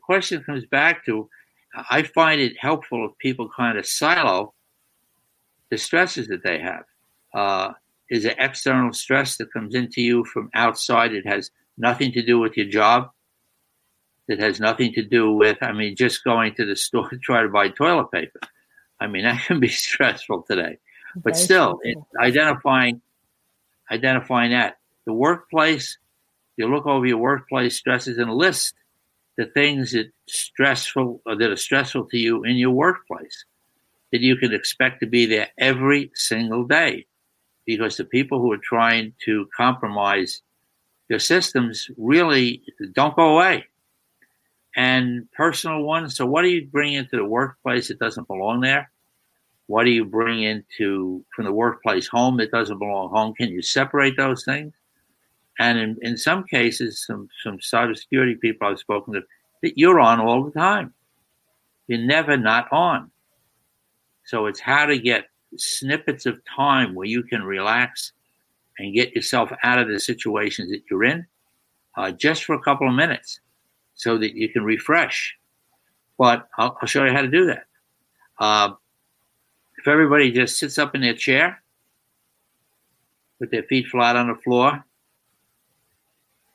question 0.04 0.44
comes 0.44 0.66
back 0.66 1.06
to 1.06 1.30
I 1.90 2.04
find 2.04 2.42
it 2.42 2.58
helpful 2.60 3.08
if 3.10 3.18
people 3.20 3.50
kind 3.56 3.78
of 3.78 3.86
silo 3.86 4.54
the 5.70 5.78
stresses 5.78 6.28
that 6.28 6.44
they 6.44 6.60
have. 6.60 6.84
Uh, 7.34 7.74
is 8.10 8.26
an 8.26 8.36
external 8.38 8.94
stress 8.94 9.38
that 9.38 9.52
comes 9.52 9.76
into 9.76 10.02
you 10.02 10.24
from 10.26 10.50
outside. 10.54 11.14
It 11.14 11.26
has 11.26 11.52
nothing 11.78 12.12
to 12.14 12.22
do 12.24 12.40
with 12.40 12.58
your 12.58 12.68
job. 12.68 13.10
It 14.28 14.40
has 14.40 14.60
nothing 14.60 14.94
to 14.94 15.04
do 15.04 15.32
with, 15.32 15.58
I 15.62 15.72
mean, 15.72 15.96
just 15.96 16.24
going 16.24 16.54
to 16.56 16.66
the 16.66 16.76
store 16.76 17.10
to 17.10 17.18
try 17.18 17.42
to 17.42 17.50
buy 17.50 17.70
toilet 17.70 18.12
paper. 18.12 18.40
I 19.00 19.08
mean, 19.08 19.24
that 19.26 19.42
can 19.46 19.60
be 19.60 19.70
stressful 19.70 20.44
today. 20.44 20.78
But 21.16 21.34
Very 21.34 21.44
still, 21.44 21.80
it, 21.84 21.98
identifying 22.20 23.02
identifying 23.90 24.52
that 24.52 24.78
the 25.06 25.14
workplace, 25.14 25.98
you 26.58 26.68
look 26.68 26.86
over 26.86 27.06
your 27.06 27.18
workplace 27.18 27.78
stresses 27.78 28.18
and 28.18 28.32
list 28.32 28.74
the 29.38 29.46
things 29.46 29.94
that 29.94 30.12
stressful 30.28 31.22
or 31.26 31.36
that 31.36 31.52
are 31.52 31.56
stressful 31.56 32.06
to 32.06 32.18
you 32.18 32.44
in 32.44 32.58
your 32.58 32.72
workplace 32.72 33.46
that 34.12 34.22
you 34.22 34.36
can 34.36 34.54
expect 34.54 35.00
to 35.00 35.08
be 35.08 35.26
there 35.26 35.48
every 35.58 36.12
single 36.16 36.66
day 36.66 37.06
because 37.68 37.98
the 37.98 38.06
people 38.06 38.40
who 38.40 38.52
are 38.52 38.58
trying 38.58 39.14
to 39.26 39.48
compromise 39.56 40.42
your 41.10 41.20
systems 41.20 41.92
really 41.98 42.64
don't 42.94 43.16
go 43.16 43.36
away. 43.36 43.66
And 44.76 45.30
personal 45.34 45.84
ones. 45.84 46.16
So, 46.16 46.26
what 46.26 46.44
do 46.44 46.50
you 46.50 46.66
bring 46.66 46.94
into 46.94 47.18
the 47.18 47.26
workplace 47.26 47.88
that 47.90 48.00
doesn't 48.00 48.28
belong 48.28 48.62
there? 48.62 48.90
What 49.68 49.84
do 49.84 49.90
you 49.90 50.06
bring 50.06 50.44
into 50.44 51.26
from 51.36 51.46
the 51.46 51.52
workplace 51.52 52.08
home 52.08 52.38
that 52.38 52.52
doesn't 52.52 52.78
belong 52.78 53.10
home? 53.10 53.34
Can 53.34 53.50
you 53.50 53.62
separate 53.62 54.16
those 54.16 54.46
things? 54.46 54.74
And 55.60 55.80
in, 55.80 55.98
in 56.04 56.18
some 56.18 56.44
cases, 56.44 57.04
some 57.06 57.28
some 57.44 57.58
cybersecurity 57.58 58.40
people 58.40 58.68
I've 58.68 58.80
spoken 58.80 59.16
to, 59.16 59.24
that 59.64 59.78
you're 59.78 60.00
on 60.00 60.20
all 60.20 60.44
the 60.44 60.52
time. 60.52 60.94
You're 61.88 62.06
never 62.06 62.38
not 62.38 62.72
on. 62.72 63.10
So 64.26 64.46
it's 64.46 64.60
how 64.60 64.86
to 64.86 65.00
get 65.00 65.26
snippets 65.60 66.26
of 66.26 66.40
time 66.46 66.96
where 66.96 67.08
you 67.08 67.24
can 67.24 67.44
relax 67.44 68.14
and 68.80 68.94
get 68.94 69.16
yourself 69.16 69.52
out 69.64 69.80
of 69.80 69.88
the 69.88 70.00
situations 70.00 70.70
that 70.72 70.84
you're 70.90 71.04
in 71.04 71.26
uh, 71.96 72.12
just 72.12 72.44
for 72.44 72.56
a 72.56 72.62
couple 72.62 72.88
of 72.88 72.94
minutes 72.94 73.40
so 73.96 74.18
that 74.18 74.36
you 74.36 74.50
can 74.50 74.64
refresh. 74.64 75.36
But 76.18 76.48
I'll, 76.58 76.78
I'll 76.82 76.88
show 76.88 77.04
you 77.04 77.12
how 77.12 77.22
to 77.22 77.28
do 77.28 77.48
that. 77.48 77.66
Uh, 78.40 78.74
if 79.78 79.88
everybody 79.88 80.32
just 80.32 80.58
sits 80.58 80.78
up 80.78 80.96
in 80.96 81.02
their 81.02 81.14
chair, 81.14 81.62
put 83.40 83.52
their 83.52 83.64
feet 83.64 83.88
flat 83.88 84.16
on 84.16 84.28
the 84.28 84.36
floor, 84.36 84.84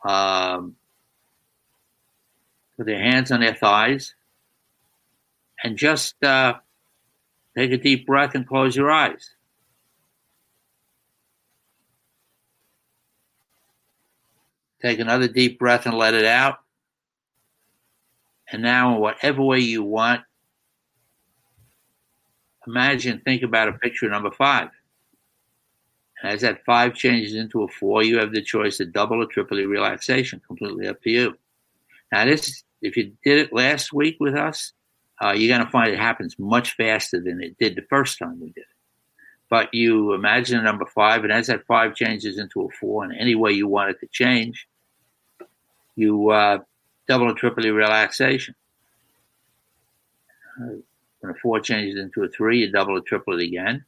um, 0.05 0.77
put 2.77 2.87
their 2.87 3.01
hands 3.01 3.31
on 3.31 3.41
their 3.41 3.55
thighs, 3.55 4.15
and 5.63 5.77
just 5.77 6.23
uh, 6.25 6.55
take 7.57 7.73
a 7.73 7.77
deep 7.77 8.07
breath 8.07 8.35
and 8.35 8.47
close 8.47 8.77
your 8.77 8.91
eyes. 8.91 9.31
Take 14.81 14.99
another 14.99 15.29
deep 15.29 15.59
breath 15.59 15.87
and 15.87 15.97
let 15.97 16.15
it 16.15 16.25
out. 16.25 16.59
And 18.51 18.63
now, 18.63 18.95
in 18.95 19.01
whatever 19.01 19.43
way 19.43 19.61
you 19.61 19.83
want, 19.83 20.23
imagine, 22.67 23.21
think 23.25 23.43
about 23.43 23.69
a 23.69 23.73
picture 23.73 24.09
number 24.11 24.31
five. 24.31 24.71
And 26.21 26.33
as 26.33 26.41
that 26.43 26.65
five 26.65 26.95
changes 26.95 27.35
into 27.35 27.63
a 27.63 27.69
four, 27.69 28.03
you 28.03 28.19
have 28.19 28.33
the 28.33 28.43
choice 28.43 28.77
to 28.79 28.85
double 28.85 29.23
or 29.23 29.27
triple 29.27 29.57
the 29.57 29.67
relaxation, 29.67 30.41
completely 30.47 30.89
up 30.89 31.01
to 31.03 31.11
you. 31.11 31.37
Now, 32.11 32.25
this, 32.25 32.65
if 32.83 32.97
you 32.97 33.13
did 33.25 33.39
it 33.39 33.53
last 33.53 33.93
week 33.93 34.17
with 34.21 34.35
us, 34.35 34.73
uh, 35.23 35.33
you're 35.33 35.55
going 35.55 35.64
to 35.64 35.71
find 35.71 35.93
it 35.93 35.99
happens 35.99 36.37
much 36.38 36.75
faster 36.75 37.21
than 37.21 37.43
it 37.43 37.57
did 37.59 37.76
the 37.76 37.87
first 37.88 38.19
time 38.19 38.41
we 38.41 38.49
did 38.49 38.62
it. 38.62 38.67
But 39.49 39.73
you 39.75 40.14
imagine 40.14 40.59
a 40.59 40.62
number 40.62 40.87
five, 40.87 41.25
and 41.25 41.33
as 41.33 41.49
that 41.49 41.67
five 41.67 41.95
changes 41.95 42.38
into 42.38 42.62
a 42.62 42.69
four, 42.81 43.05
in 43.05 43.12
any 43.12 43.35
way 43.35 43.52
you 43.52 43.69
want 43.69 43.91
it 43.91 44.00
to 44.00 44.07
change, 44.07 44.67
you 45.95 46.31
uh, 46.31 46.59
double 47.07 47.29
and 47.29 47.37
triple 47.37 47.64
your 47.64 47.75
relaxation. 47.75 48.55
When 50.57 51.31
a 51.31 51.35
four 51.35 51.61
changes 51.61 52.00
into 52.00 52.25
a 52.25 52.29
three, 52.29 52.61
you 52.61 52.73
double 52.73 52.97
or 52.97 53.02
triple 53.02 53.38
it 53.38 53.45
again. 53.45 53.85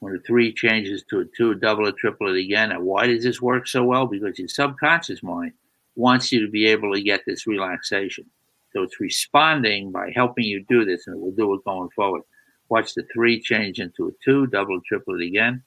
When 0.00 0.16
a 0.16 0.18
three 0.18 0.52
changes 0.52 1.04
to 1.10 1.20
a 1.20 1.24
two, 1.24 1.54
double 1.54 1.86
or 1.86 1.92
triple 1.92 2.34
it 2.34 2.40
again. 2.40 2.72
And 2.72 2.82
why 2.82 3.06
does 3.06 3.22
this 3.22 3.40
work 3.40 3.68
so 3.68 3.84
well? 3.84 4.06
Because 4.06 4.38
your 4.38 4.48
subconscious 4.48 5.22
mind 5.22 5.52
wants 5.94 6.32
you 6.32 6.44
to 6.44 6.50
be 6.50 6.66
able 6.66 6.92
to 6.92 7.00
get 7.00 7.22
this 7.24 7.46
relaxation. 7.46 8.26
So 8.72 8.82
it's 8.82 9.00
responding 9.00 9.92
by 9.92 10.12
helping 10.14 10.44
you 10.44 10.64
do 10.68 10.84
this, 10.84 11.06
and 11.06 11.16
it 11.16 11.20
will 11.20 11.32
do 11.32 11.52
it 11.54 11.64
going 11.64 11.90
forward. 11.90 12.22
Watch 12.68 12.94
the 12.94 13.04
three 13.12 13.40
change 13.40 13.80
into 13.80 14.08
a 14.08 14.12
two, 14.24 14.46
double 14.46 14.80
triple 14.86 15.20
it 15.20 15.26
again. 15.26 15.62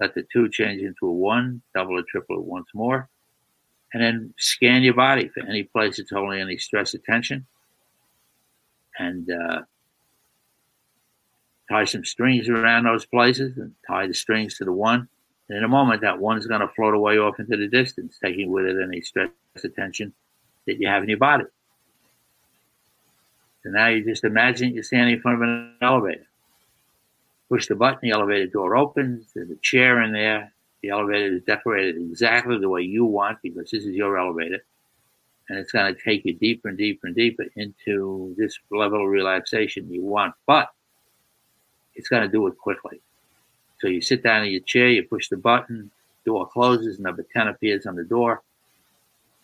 Let 0.00 0.14
the 0.14 0.24
two 0.32 0.48
change 0.48 0.82
into 0.82 1.06
a 1.06 1.12
one, 1.12 1.62
double 1.74 1.98
or 1.98 2.02
triple 2.08 2.36
it 2.36 2.44
once 2.44 2.68
more. 2.74 3.08
And 3.92 4.02
then 4.02 4.34
scan 4.38 4.82
your 4.82 4.94
body 4.94 5.28
for 5.28 5.40
any 5.40 5.64
place 5.64 5.98
that's 5.98 6.10
holding 6.10 6.40
any 6.40 6.58
stress 6.58 6.94
or 6.94 6.98
tension 6.98 7.46
and 8.98 9.30
uh, 9.30 9.62
tie 11.70 11.84
some 11.84 12.04
strings 12.04 12.48
around 12.48 12.84
those 12.84 13.06
places 13.06 13.56
and 13.58 13.74
tie 13.86 14.06
the 14.06 14.14
strings 14.14 14.56
to 14.56 14.64
the 14.64 14.72
one. 14.72 15.08
And 15.48 15.58
in 15.58 15.64
a 15.64 15.68
moment, 15.68 16.02
that 16.02 16.18
one's 16.18 16.46
going 16.46 16.60
to 16.60 16.68
float 16.68 16.94
away 16.94 17.18
off 17.18 17.38
into 17.38 17.56
the 17.56 17.68
distance, 17.68 18.18
taking 18.22 18.50
with 18.50 18.66
it 18.66 18.76
any 18.82 19.00
stress 19.00 19.28
or 19.54 19.66
attention 19.66 20.12
that 20.66 20.80
you 20.80 20.88
have 20.88 21.02
in 21.02 21.08
your 21.08 21.18
body. 21.18 21.44
Now 23.72 23.88
you 23.88 24.04
just 24.04 24.24
imagine 24.24 24.74
you're 24.74 24.82
standing 24.82 25.16
in 25.16 25.20
front 25.20 25.36
of 25.36 25.42
an 25.42 25.74
elevator. 25.82 26.26
Push 27.48 27.66
the 27.68 27.74
button, 27.74 28.00
the 28.02 28.10
elevator 28.10 28.46
door 28.46 28.76
opens, 28.76 29.32
there's 29.34 29.50
a 29.50 29.56
chair 29.56 30.02
in 30.02 30.12
there. 30.12 30.52
The 30.82 30.90
elevator 30.90 31.36
is 31.36 31.42
decorated 31.42 31.96
exactly 31.96 32.58
the 32.58 32.68
way 32.68 32.82
you 32.82 33.04
want 33.04 33.38
because 33.42 33.70
this 33.70 33.84
is 33.84 33.94
your 33.94 34.18
elevator 34.18 34.62
and 35.48 35.58
it's 35.58 35.72
going 35.72 35.94
to 35.94 36.00
take 36.00 36.24
you 36.24 36.34
deeper 36.34 36.68
and 36.68 36.78
deeper 36.78 37.06
and 37.06 37.16
deeper 37.16 37.44
into 37.54 38.34
this 38.36 38.58
level 38.70 39.02
of 39.02 39.08
relaxation 39.10 39.92
you 39.92 40.02
want. 40.02 40.34
But 40.46 40.68
it's 41.94 42.08
going 42.08 42.22
to 42.22 42.28
do 42.28 42.46
it 42.46 42.58
quickly. 42.58 43.00
So 43.80 43.88
you 43.88 44.00
sit 44.00 44.22
down 44.22 44.44
in 44.44 44.52
your 44.52 44.62
chair, 44.62 44.88
you 44.88 45.04
push 45.04 45.28
the 45.28 45.36
button, 45.36 45.90
door 46.24 46.46
closes, 46.46 46.98
number 46.98 47.24
10 47.32 47.48
appears 47.48 47.86
on 47.86 47.94
the 47.94 48.04
door, 48.04 48.42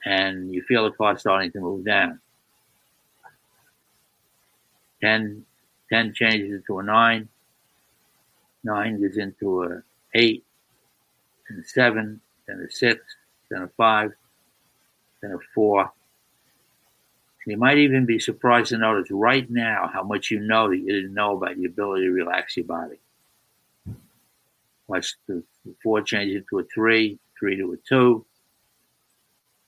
and 0.05 0.53
you 0.53 0.62
feel 0.62 0.85
the 0.85 0.97
car 0.97 1.16
starting 1.18 1.53
to 1.53 1.61
move 1.61 1.85
down. 1.85 2.20
10, 5.03 5.45
10 5.91 6.15
changes 6.15 6.53
into 6.53 6.79
a 6.79 6.83
9, 6.83 7.29
9 8.65 9.01
goes 9.01 9.17
into 9.19 9.65
a 9.65 9.83
8, 10.15 10.45
and 11.49 11.65
a 11.65 11.69
7, 11.69 12.21
then 12.47 12.67
a 12.69 12.71
6, 12.71 13.05
then 13.51 13.62
a 13.62 13.69
5, 13.69 14.12
than 15.23 15.33
a 15.33 15.38
four. 15.55 15.91
You 17.47 17.57
might 17.57 17.79
even 17.79 18.07
be 18.07 18.19
surprised 18.21 18.69
to 18.69 18.79
notice 18.79 19.11
right 19.11 19.49
now 19.51 19.91
how 19.93 20.03
much 20.03 20.31
you 20.31 20.38
know 20.38 20.69
that 20.69 20.77
you 20.77 20.87
didn't 20.87 21.15
know 21.15 21.37
about 21.37 21.57
the 21.57 21.65
ability 21.65 22.05
to 22.05 22.12
relax 22.12 22.57
your 22.57 22.67
body. 22.67 23.01
Watch 24.87 25.15
the 25.27 25.43
four 25.83 26.03
change 26.03 26.33
into 26.33 26.59
a 26.59 26.65
three, 26.65 27.19
three 27.38 27.57
to 27.57 27.73
a 27.73 27.77
two, 27.88 28.25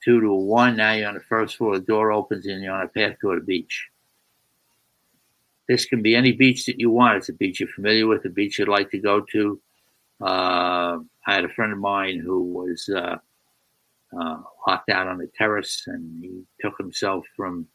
two 0.05 0.21
to 0.21 0.27
a 0.27 0.37
one. 0.37 0.77
Now 0.77 0.93
you're 0.93 1.09
on 1.09 1.15
the 1.15 1.21
first 1.21 1.57
floor, 1.57 1.79
the 1.79 1.85
door 1.85 2.13
opens 2.13 2.47
and 2.47 2.63
you're 2.63 2.75
on 2.75 2.85
a 2.85 2.89
path 2.89 3.17
to 3.23 3.35
the 3.35 3.41
beach. 3.41 3.89
This 5.69 5.87
can 5.87 6.03
be 6.03 6.15
any 6.15 6.33
beach 6.33 6.67
that 6.67 6.79
you 6.79 6.91
want. 6.91 7.17
It's 7.17 7.29
a 7.31 7.33
beach 7.33 7.61
you're 7.61 7.69
familiar 7.69 8.07
with, 8.07 8.25
a 8.25 8.29
beach 8.29 8.59
you'd 8.59 8.69
like 8.69 8.91
to 8.91 8.99
go 8.99 9.21
to. 9.33 9.61
Uh, 10.21 10.99
I 11.27 11.35
had 11.35 11.45
a 11.45 11.49
friend 11.49 11.73
of 11.73 11.79
mine 11.79 12.21
who 12.21 12.43
was 12.43 12.89
uh, 12.89 13.17
uh, 14.19 14.37
locked 14.67 14.91
out 14.91 15.09
on 15.09 15.19
the 15.19 15.31
terrace, 15.37 15.85
and 15.87 16.23
he 16.23 16.43
took 16.61 16.77
himself 16.79 17.25
from 17.35 17.67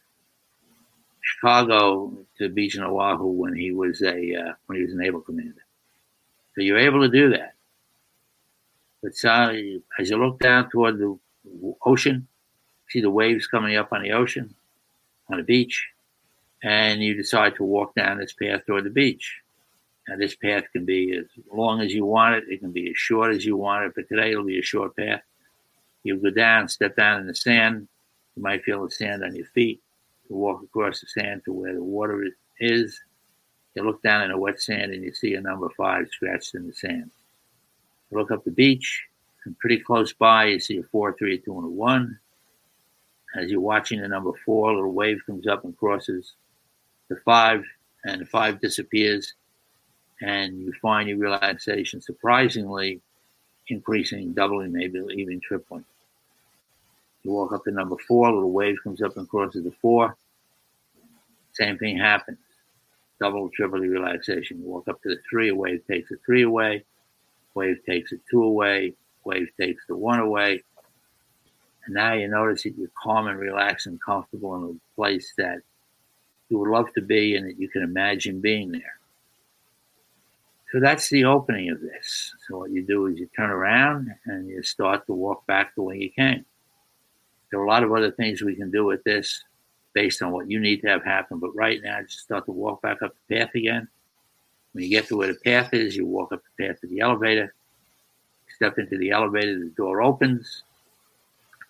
Chicago 1.22 2.16
to 2.38 2.48
the 2.48 2.54
beach 2.54 2.76
in 2.76 2.82
Oahu 2.82 3.26
when 3.26 3.54
he 3.54 3.72
was 3.72 4.02
a 4.02 4.34
uh, 4.34 4.52
when 4.66 4.78
he 4.78 4.84
was 4.84 4.94
a 4.94 4.96
naval 4.96 5.20
commander. 5.20 5.64
So 6.54 6.62
you're 6.62 6.78
able 6.78 7.00
to 7.02 7.08
do 7.08 7.30
that. 7.30 7.54
But 9.02 9.12
uh, 9.24 9.52
as 9.98 10.10
you 10.10 10.16
look 10.16 10.40
down 10.40 10.70
toward 10.70 10.98
the 10.98 11.18
ocean, 11.84 12.26
see 12.88 13.00
the 13.00 13.10
waves 13.10 13.46
coming 13.46 13.76
up 13.76 13.92
on 13.92 14.02
the 14.02 14.12
ocean, 14.12 14.54
on 15.30 15.38
the 15.38 15.42
beach, 15.42 15.88
and 16.62 17.02
you 17.02 17.14
decide 17.14 17.56
to 17.56 17.64
walk 17.64 17.94
down 17.94 18.18
this 18.18 18.32
path 18.32 18.66
toward 18.66 18.84
the 18.84 18.90
beach. 18.90 19.40
Now, 20.08 20.16
this 20.16 20.34
path 20.34 20.64
can 20.72 20.84
be 20.84 21.16
as 21.16 21.26
long 21.52 21.80
as 21.80 21.92
you 21.92 22.04
want 22.04 22.34
it. 22.34 22.44
It 22.48 22.60
can 22.60 22.72
be 22.72 22.90
as 22.90 22.96
short 22.96 23.34
as 23.34 23.44
you 23.44 23.56
want 23.56 23.86
it. 23.86 23.92
But 23.94 24.08
today 24.08 24.32
it'll 24.32 24.44
be 24.44 24.58
a 24.58 24.62
short 24.62 24.96
path. 24.96 25.22
You 26.02 26.16
go 26.16 26.30
down, 26.30 26.68
step 26.68 26.96
down 26.96 27.20
in 27.20 27.26
the 27.26 27.34
sand. 27.34 27.86
You 28.36 28.42
might 28.42 28.64
feel 28.64 28.84
the 28.84 28.90
sand 28.90 29.22
on 29.22 29.34
your 29.34 29.46
feet. 29.46 29.80
You 30.28 30.36
walk 30.36 30.62
across 30.62 31.00
the 31.00 31.06
sand 31.06 31.42
to 31.44 31.52
where 31.52 31.74
the 31.74 31.82
water 31.82 32.26
is. 32.58 33.00
You 33.74 33.84
look 33.84 34.02
down 34.02 34.22
in 34.22 34.30
the 34.30 34.38
wet 34.38 34.60
sand 34.60 34.92
and 34.92 35.04
you 35.04 35.12
see 35.14 35.34
a 35.34 35.40
number 35.40 35.68
five 35.76 36.08
scratched 36.10 36.54
in 36.54 36.66
the 36.66 36.72
sand. 36.72 37.10
You 38.10 38.18
look 38.18 38.30
up 38.30 38.44
the 38.44 38.50
beach, 38.50 39.04
and 39.44 39.58
pretty 39.58 39.78
close 39.78 40.12
by, 40.12 40.46
you 40.46 40.60
see 40.60 40.78
a 40.78 40.82
four, 40.82 41.14
three, 41.16 41.38
two, 41.38 41.56
and 41.56 41.66
a 41.66 41.70
one. 41.70 42.18
As 43.36 43.50
you're 43.50 43.60
watching 43.60 44.00
the 44.00 44.08
number 44.08 44.32
four, 44.44 44.70
a 44.70 44.74
little 44.74 44.92
wave 44.92 45.20
comes 45.24 45.46
up 45.46 45.64
and 45.64 45.76
crosses 45.76 46.34
the 47.10 47.16
five, 47.16 47.62
and 48.04 48.22
the 48.22 48.26
five 48.26 48.60
disappears, 48.60 49.34
and 50.22 50.58
you 50.58 50.72
find 50.80 51.08
your 51.08 51.18
relaxation 51.18 52.00
surprisingly 52.00 53.02
increasing, 53.68 54.32
doubling, 54.32 54.72
maybe 54.72 55.00
even 55.14 55.40
tripling. 55.40 55.84
You 57.22 57.32
walk 57.32 57.52
up 57.52 57.64
to 57.64 57.70
number 57.70 57.96
four, 58.08 58.28
a 58.28 58.34
little 58.34 58.52
wave 58.52 58.78
comes 58.82 59.02
up 59.02 59.16
and 59.16 59.28
crosses 59.28 59.64
the 59.64 59.72
four. 59.82 60.16
Same 61.52 61.76
thing 61.76 61.98
happens. 61.98 62.38
Double, 63.20 63.50
triple 63.50 63.80
the 63.80 63.88
relaxation. 63.88 64.60
You 64.60 64.68
walk 64.68 64.88
up 64.88 65.02
to 65.02 65.10
the 65.10 65.20
three, 65.28 65.50
a 65.50 65.54
wave 65.54 65.82
takes 65.86 66.10
a 66.10 66.16
three 66.24 66.42
away. 66.42 66.84
Wave 67.54 67.84
takes 67.84 68.12
a 68.12 68.16
two 68.30 68.42
away. 68.42 68.94
Wave 69.24 69.48
takes 69.60 69.84
the 69.86 69.96
one 69.96 70.20
away. 70.20 70.62
And 71.84 71.94
now 71.94 72.14
you 72.14 72.28
notice 72.28 72.62
that 72.62 72.78
you're 72.78 72.88
calm 73.02 73.26
and 73.26 73.38
relaxed 73.38 73.86
and 73.86 74.00
comfortable 74.00 74.56
in 74.56 74.76
a 74.76 74.94
place 74.96 75.34
that 75.36 75.60
you 76.50 76.58
would 76.58 76.70
love 76.70 76.92
to 76.94 77.00
be 77.00 77.36
and 77.36 77.46
that 77.46 77.58
you 77.58 77.68
can 77.68 77.82
imagine 77.82 78.40
being 78.40 78.72
there. 78.72 78.98
So 80.72 80.78
that's 80.78 81.08
the 81.08 81.24
opening 81.24 81.70
of 81.70 81.80
this. 81.80 82.32
So 82.46 82.58
what 82.58 82.70
you 82.70 82.82
do 82.82 83.06
is 83.06 83.18
you 83.18 83.28
turn 83.36 83.50
around 83.50 84.10
and 84.26 84.48
you 84.48 84.62
start 84.62 85.06
to 85.06 85.12
walk 85.12 85.46
back 85.46 85.74
the 85.74 85.82
way 85.82 85.96
you 85.96 86.10
came. 86.10 86.44
There 87.50 87.58
are 87.58 87.64
a 87.64 87.68
lot 87.68 87.82
of 87.82 87.92
other 87.92 88.12
things 88.12 88.42
we 88.42 88.54
can 88.54 88.70
do 88.70 88.84
with 88.84 89.02
this 89.02 89.42
based 89.92 90.22
on 90.22 90.30
what 90.30 90.48
you 90.48 90.60
need 90.60 90.82
to 90.82 90.88
have 90.88 91.04
happen. 91.04 91.38
But 91.38 91.54
right 91.56 91.80
now, 91.82 92.00
just 92.02 92.20
start 92.20 92.46
to 92.46 92.52
walk 92.52 92.82
back 92.82 93.02
up 93.02 93.14
the 93.28 93.36
path 93.36 93.54
again. 93.56 93.88
When 94.72 94.84
you 94.84 94.90
get 94.90 95.08
to 95.08 95.16
where 95.16 95.32
the 95.32 95.38
path 95.40 95.74
is, 95.74 95.96
you 95.96 96.06
walk 96.06 96.32
up 96.32 96.42
the 96.56 96.66
path 96.66 96.80
to 96.80 96.86
the 96.86 97.00
elevator. 97.00 97.52
Step 98.54 98.78
into 98.78 98.98
the 98.98 99.10
elevator, 99.10 99.58
the 99.58 99.72
door 99.76 100.02
opens. 100.02 100.62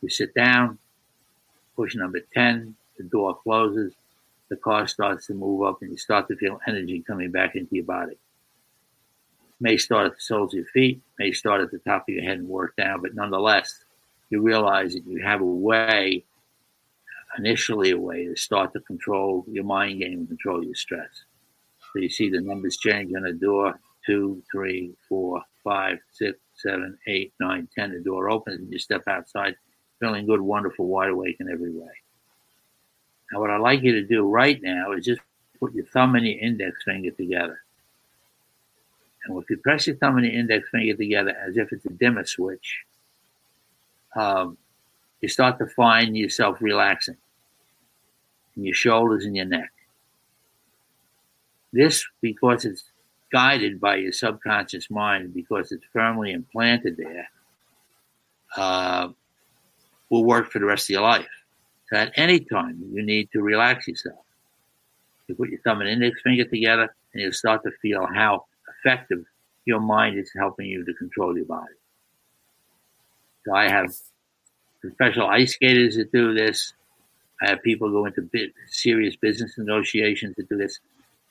You 0.02 0.10
sit 0.10 0.34
down, 0.34 0.78
push 1.76 1.94
number 1.94 2.20
10, 2.34 2.74
the 2.98 3.04
door 3.04 3.38
closes, 3.42 3.94
the 4.50 4.56
car 4.56 4.86
starts 4.86 5.26
to 5.28 5.34
move 5.34 5.62
up 5.62 5.80
and 5.80 5.90
you 5.90 5.96
start 5.96 6.28
to 6.28 6.36
feel 6.36 6.60
energy 6.66 7.02
coming 7.06 7.30
back 7.30 7.56
into 7.56 7.76
your 7.76 7.84
body. 7.84 8.18
May 9.60 9.76
start 9.76 10.06
at 10.06 10.16
the 10.16 10.20
soles 10.20 10.52
of 10.52 10.58
your 10.58 10.66
feet, 10.66 11.00
may 11.18 11.32
start 11.32 11.60
at 11.60 11.70
the 11.70 11.78
top 11.78 12.08
of 12.08 12.14
your 12.14 12.24
head 12.24 12.38
and 12.38 12.48
work 12.48 12.76
down, 12.76 13.00
but 13.00 13.14
nonetheless, 13.14 13.84
you 14.28 14.42
realize 14.42 14.94
that 14.94 15.06
you 15.06 15.22
have 15.22 15.40
a 15.40 15.44
way, 15.44 16.24
initially 17.38 17.90
a 17.90 17.98
way, 17.98 18.26
to 18.26 18.36
start 18.36 18.72
to 18.72 18.80
control 18.80 19.44
your 19.48 19.64
mind 19.64 20.00
game 20.00 20.20
and 20.20 20.28
control 20.28 20.64
your 20.64 20.74
stress. 20.74 21.24
So 21.92 22.00
you 22.00 22.08
see 22.08 22.30
the 22.30 22.40
numbers 22.40 22.76
change 22.76 23.12
on 23.14 23.22
the 23.22 23.32
door 23.32 23.78
two, 24.04 24.42
three, 24.50 24.92
four, 25.08 25.42
five, 25.62 25.98
six, 26.12 26.38
seven, 26.54 26.96
eight, 27.06 27.32
nine, 27.38 27.68
ten. 27.76 27.92
The 27.92 28.00
door 28.00 28.30
opens 28.30 28.60
and 28.60 28.72
you 28.72 28.78
step 28.78 29.02
outside 29.08 29.54
feeling 30.00 30.26
good, 30.26 30.40
wonderful, 30.40 30.86
wide 30.86 31.10
awake 31.10 31.36
in 31.40 31.50
every 31.50 31.72
way. 31.72 31.92
Now, 33.30 33.40
what 33.40 33.50
I'd 33.50 33.60
like 33.60 33.82
you 33.82 33.92
to 33.92 34.02
do 34.02 34.26
right 34.26 34.60
now 34.62 34.92
is 34.92 35.04
just 35.04 35.20
put 35.58 35.74
your 35.74 35.86
thumb 35.86 36.14
and 36.14 36.26
your 36.26 36.38
index 36.38 36.82
finger 36.84 37.10
together. 37.10 37.60
And 39.24 39.40
if 39.40 39.50
you 39.50 39.58
press 39.58 39.86
your 39.86 39.96
thumb 39.96 40.16
and 40.16 40.26
your 40.26 40.34
index 40.34 40.68
finger 40.70 40.96
together 40.96 41.36
as 41.46 41.56
if 41.56 41.72
it's 41.72 41.84
a 41.84 41.90
dimmer 41.90 42.24
switch, 42.24 42.80
um, 44.16 44.56
you 45.20 45.28
start 45.28 45.58
to 45.58 45.66
find 45.66 46.16
yourself 46.16 46.58
relaxing 46.60 47.16
in 48.56 48.64
your 48.64 48.74
shoulders 48.74 49.24
and 49.24 49.36
your 49.36 49.44
neck. 49.44 49.70
This, 51.72 52.04
because 52.20 52.64
it's 52.64 52.84
guided 53.30 53.80
by 53.80 53.96
your 53.96 54.12
subconscious 54.12 54.90
mind, 54.90 55.34
because 55.34 55.70
it's 55.70 55.84
firmly 55.92 56.32
implanted 56.32 56.96
there, 56.96 57.28
uh, 58.56 59.08
will 60.08 60.24
work 60.24 60.50
for 60.50 60.58
the 60.58 60.64
rest 60.64 60.86
of 60.86 60.94
your 60.94 61.02
life. 61.02 61.28
At 61.92 62.12
any 62.16 62.40
time 62.40 62.82
you 62.92 63.02
need 63.02 63.30
to 63.32 63.42
relax 63.42 63.88
yourself, 63.88 64.24
you 65.26 65.34
put 65.34 65.50
your 65.50 65.60
thumb 65.60 65.80
and 65.80 65.90
index 65.90 66.20
finger 66.22 66.44
together, 66.44 66.94
and 67.12 67.22
you 67.22 67.32
start 67.32 67.62
to 67.64 67.70
feel 67.82 68.06
how 68.06 68.46
effective 68.68 69.24
your 69.64 69.80
mind 69.80 70.18
is 70.18 70.30
helping 70.36 70.66
you 70.66 70.84
to 70.84 70.94
control 70.94 71.36
your 71.36 71.46
body. 71.46 71.74
So 73.44 73.54
I 73.54 73.68
have 73.68 73.92
professional 74.80 75.28
ice 75.28 75.54
skaters 75.54 75.96
that 75.96 76.12
do 76.12 76.34
this. 76.34 76.72
I 77.42 77.50
have 77.50 77.62
people 77.62 77.90
go 77.90 78.04
into 78.06 78.22
big, 78.22 78.52
serious 78.68 79.16
business 79.16 79.56
negotiations 79.56 80.36
to 80.36 80.44
do 80.44 80.56
this, 80.56 80.78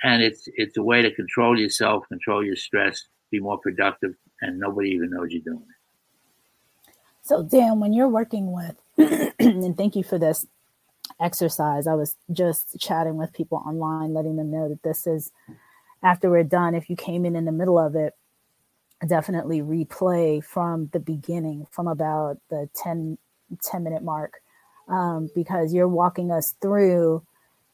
and 0.04 0.22
it's 0.24 0.48
it's 0.56 0.76
a 0.78 0.84
way 0.84 1.02
to 1.02 1.12
control 1.12 1.58
yourself, 1.58 2.08
control 2.10 2.43
your 2.43 2.56
stress, 2.56 3.06
be 3.32 3.39
more 3.39 3.60
productive, 3.60 4.15
and 4.41 4.60
nobody 4.60 4.89
even 4.89 5.12
knows 5.12 5.32
you're 5.32 5.41
doing 5.41 5.62
it. 5.62 6.93
So, 7.22 7.43
Dan, 7.43 7.80
when 7.80 7.93
you're 7.93 8.08
working 8.08 8.52
with, 8.52 8.76
and 9.39 9.77
thank 9.77 9.95
you 9.95 10.03
for 10.03 10.17
this 10.17 10.45
exercise, 11.19 11.88
I 11.88 11.95
was 11.95 12.15
just 12.31 12.79
chatting 12.79 13.17
with 13.17 13.33
people 13.33 13.62
online, 13.65 14.13
letting 14.13 14.35
them 14.35 14.51
know 14.51 14.69
that 14.69 14.83
this 14.83 15.07
is 15.07 15.31
after 16.03 16.29
we're 16.29 16.43
done. 16.43 16.75
If 16.75 16.89
you 16.89 16.95
came 16.95 17.25
in 17.25 17.35
in 17.35 17.45
the 17.45 17.51
middle 17.51 17.79
of 17.79 17.95
it, 17.95 18.15
definitely 19.07 19.62
replay 19.62 20.43
from 20.43 20.89
the 20.91 20.99
beginning, 20.99 21.67
from 21.71 21.88
about 21.88 22.38
the 22.49 22.69
10 22.75 23.17
10 23.63 23.83
minute 23.83 24.03
mark 24.03 24.41
um, 24.88 25.29
because 25.33 25.73
you're 25.73 25.88
walking 25.88 26.31
us 26.31 26.55
through 26.62 27.23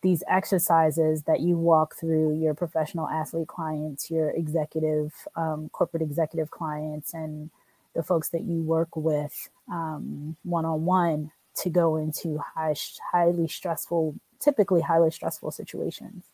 these 0.02 0.24
exercises 0.30 1.24
that 1.24 1.40
you 1.40 1.58
walk 1.58 1.96
through 1.96 2.40
your 2.40 2.54
professional 2.54 3.10
athlete 3.10 3.48
clients, 3.48 4.12
your 4.12 4.30
executive, 4.30 5.14
um, 5.36 5.68
corporate 5.70 6.04
executive 6.04 6.52
clients, 6.52 7.14
and 7.14 7.50
the 7.96 8.04
folks 8.04 8.30
that 8.30 8.44
you 8.44 8.62
work 8.62 8.96
with 8.96 9.50
one 9.68 10.66
on 10.66 10.86
one 10.86 11.32
to 11.56 11.70
go 11.70 11.98
into 11.98 12.38
high, 12.38 12.76
highly 13.12 13.48
stressful, 13.48 14.16
typically 14.40 14.82
highly 14.82 15.10
stressful 15.10 15.52
situations. 15.52 16.26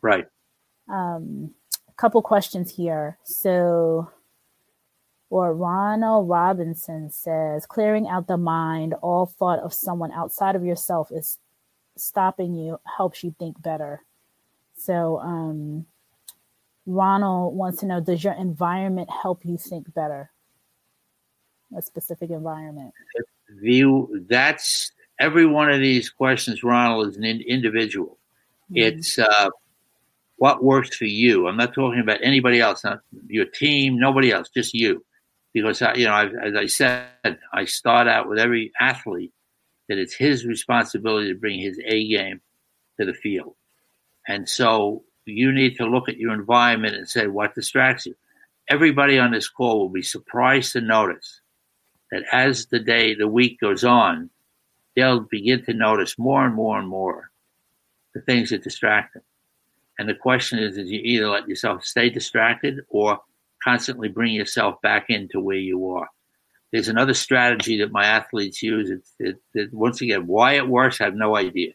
Right. 0.00 0.26
Um, 0.88 1.54
a 1.88 1.92
couple 1.92 2.20
questions 2.22 2.74
here. 2.74 3.18
So, 3.24 4.10
or 5.30 5.54
Ronald 5.54 6.28
Robinson 6.28 7.10
says, 7.10 7.66
clearing 7.66 8.08
out 8.08 8.26
the 8.26 8.36
mind, 8.36 8.94
all 9.02 9.26
thought 9.26 9.58
of 9.60 9.72
someone 9.72 10.12
outside 10.12 10.56
of 10.56 10.64
yourself 10.64 11.10
is 11.10 11.38
stopping 11.96 12.54
you, 12.54 12.80
helps 12.96 13.22
you 13.22 13.34
think 13.38 13.60
better. 13.60 14.02
So, 14.76 15.18
um, 15.18 15.86
Ronald 16.86 17.56
wants 17.56 17.80
to 17.80 17.86
know 17.86 18.00
Does 18.00 18.22
your 18.22 18.34
environment 18.34 19.08
help 19.10 19.44
you 19.44 19.56
think 19.56 19.92
better? 19.94 20.30
A 21.76 21.82
specific 21.82 22.30
environment. 22.30 22.92
View 23.60 24.24
that's 24.28 24.92
every 25.18 25.46
one 25.46 25.70
of 25.70 25.80
these 25.80 26.10
questions, 26.10 26.62
Ronald, 26.62 27.08
is 27.08 27.16
an 27.16 27.24
individual. 27.24 28.18
Mm-hmm. 28.70 28.98
It's 28.98 29.18
uh, 29.18 29.50
what 30.36 30.62
works 30.62 30.96
for 30.96 31.04
you. 31.04 31.46
I'm 31.46 31.56
not 31.56 31.74
talking 31.74 32.00
about 32.00 32.20
anybody 32.22 32.60
else, 32.60 32.84
not 32.84 33.00
your 33.28 33.44
team, 33.44 33.98
nobody 33.98 34.32
else, 34.32 34.48
just 34.48 34.74
you 34.74 35.04
because 35.54 35.80
I, 35.80 35.94
you 35.94 36.04
know, 36.04 36.12
I, 36.12 36.26
as 36.26 36.54
I 36.56 36.66
said, 36.66 37.38
I 37.52 37.64
start 37.64 38.08
out 38.08 38.28
with 38.28 38.38
every 38.38 38.72
athlete 38.78 39.32
that 39.88 39.98
it's 39.98 40.14
his 40.14 40.44
responsibility 40.44 41.32
to 41.32 41.38
bring 41.38 41.60
his 41.60 41.78
A 41.86 42.08
game 42.08 42.40
to 42.98 43.06
the 43.06 43.14
field, 43.14 43.54
and 44.28 44.48
so 44.48 45.04
you 45.24 45.52
need 45.52 45.76
to 45.76 45.86
look 45.86 46.08
at 46.08 46.18
your 46.18 46.34
environment 46.34 46.96
and 46.96 47.08
say 47.08 47.28
what 47.28 47.54
distracts 47.54 48.04
you. 48.04 48.14
Everybody 48.68 49.18
on 49.18 49.30
this 49.30 49.48
call 49.48 49.78
will 49.78 49.88
be 49.88 50.02
surprised 50.02 50.72
to 50.72 50.80
notice 50.80 51.40
that 52.14 52.22
as 52.30 52.66
the 52.66 52.78
day, 52.78 53.14
the 53.14 53.26
week 53.26 53.58
goes 53.60 53.82
on, 53.82 54.30
they'll 54.94 55.20
begin 55.20 55.64
to 55.64 55.74
notice 55.74 56.16
more 56.16 56.46
and 56.46 56.54
more 56.54 56.78
and 56.78 56.88
more 56.88 57.30
the 58.14 58.20
things 58.20 58.50
that 58.50 58.62
distract 58.62 59.14
them. 59.14 59.24
And 59.98 60.08
the 60.08 60.14
question 60.14 60.60
is, 60.60 60.78
is 60.78 60.90
you 60.90 61.00
either 61.02 61.28
let 61.28 61.48
yourself 61.48 61.84
stay 61.84 62.10
distracted 62.10 62.80
or 62.88 63.18
constantly 63.62 64.08
bring 64.08 64.32
yourself 64.32 64.80
back 64.80 65.06
into 65.08 65.40
where 65.40 65.56
you 65.56 65.90
are. 65.90 66.08
There's 66.72 66.88
another 66.88 67.14
strategy 67.14 67.78
that 67.78 67.90
my 67.90 68.06
athletes 68.06 68.62
use. 68.62 68.90
It's, 68.90 69.14
it, 69.18 69.36
it, 69.52 69.74
once 69.74 70.00
again, 70.00 70.28
why 70.28 70.54
it 70.54 70.68
works, 70.68 71.00
I 71.00 71.04
have 71.04 71.14
no 71.16 71.36
idea. 71.36 71.72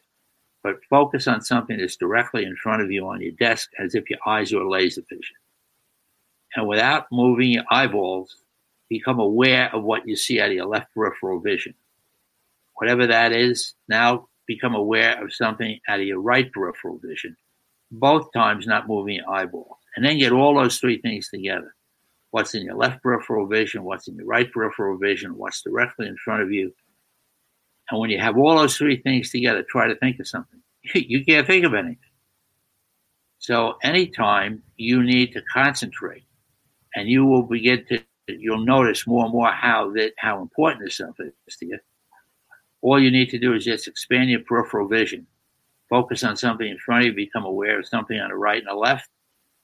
But 0.62 0.84
focus 0.88 1.26
on 1.26 1.42
something 1.42 1.76
that's 1.76 1.96
directly 1.96 2.44
in 2.44 2.56
front 2.56 2.82
of 2.82 2.90
you 2.90 3.06
on 3.08 3.20
your 3.20 3.32
desk 3.32 3.70
as 3.78 3.94
if 3.94 4.08
your 4.08 4.18
eyes 4.26 4.52
were 4.52 4.68
laser 4.68 5.02
vision. 5.08 5.36
And 6.56 6.66
without 6.66 7.06
moving 7.12 7.50
your 7.50 7.64
eyeballs, 7.70 8.36
become 8.90 9.20
aware 9.20 9.74
of 9.74 9.82
what 9.82 10.06
you 10.06 10.16
see 10.16 10.40
out 10.40 10.50
of 10.50 10.54
your 10.54 10.66
left 10.66 10.92
peripheral 10.92 11.40
vision. 11.40 11.72
Whatever 12.74 13.06
that 13.06 13.32
is, 13.32 13.74
now 13.88 14.28
become 14.46 14.74
aware 14.74 15.22
of 15.22 15.32
something 15.32 15.80
out 15.88 16.00
of 16.00 16.06
your 16.06 16.20
right 16.20 16.52
peripheral 16.52 16.98
vision. 16.98 17.36
Both 17.90 18.32
times 18.34 18.66
not 18.66 18.88
moving 18.88 19.16
your 19.16 19.30
eyeball. 19.30 19.78
And 19.96 20.04
then 20.04 20.18
get 20.18 20.32
all 20.32 20.54
those 20.54 20.78
three 20.78 21.00
things 21.00 21.28
together 21.28 21.74
what's 22.32 22.54
in 22.54 22.62
your 22.62 22.76
left 22.76 23.02
peripheral 23.02 23.44
vision, 23.46 23.82
what's 23.82 24.06
in 24.06 24.14
your 24.14 24.26
right 24.26 24.52
peripheral 24.52 24.96
vision, 24.96 25.36
what's 25.36 25.62
directly 25.62 26.06
in 26.06 26.16
front 26.16 26.42
of 26.42 26.52
you. 26.52 26.72
And 27.90 27.98
when 27.98 28.10
you 28.10 28.20
have 28.20 28.38
all 28.38 28.56
those 28.56 28.76
three 28.76 28.98
things 29.02 29.30
together, 29.30 29.64
try 29.68 29.88
to 29.88 29.96
think 29.96 30.20
of 30.20 30.28
something. 30.28 30.60
You 30.94 31.24
can't 31.24 31.46
think 31.46 31.64
of 31.64 31.74
anything. 31.74 31.98
So 33.38 33.78
anytime 33.82 34.62
you 34.76 35.02
need 35.02 35.32
to 35.32 35.42
concentrate, 35.52 36.22
and 36.94 37.08
you 37.08 37.24
will 37.24 37.42
begin 37.42 37.84
to, 37.88 38.02
you'll 38.38 38.64
notice 38.64 39.06
more 39.06 39.24
and 39.24 39.32
more 39.32 39.50
how 39.50 39.90
that 39.92 40.12
how 40.16 40.40
important 40.40 40.84
this 40.84 40.94
stuff 40.94 41.16
is 41.46 41.56
to 41.56 41.66
you. 41.66 41.78
All 42.82 43.00
you 43.00 43.10
need 43.10 43.30
to 43.30 43.38
do 43.38 43.54
is 43.54 43.64
just 43.64 43.88
expand 43.88 44.30
your 44.30 44.40
peripheral 44.40 44.88
vision, 44.88 45.26
focus 45.88 46.24
on 46.24 46.36
something 46.36 46.68
in 46.68 46.78
front 46.78 47.02
of 47.02 47.06
you, 47.06 47.12
become 47.14 47.44
aware 47.44 47.78
of 47.78 47.86
something 47.86 48.18
on 48.18 48.30
the 48.30 48.36
right 48.36 48.58
and 48.58 48.68
the 48.68 48.74
left, 48.74 49.08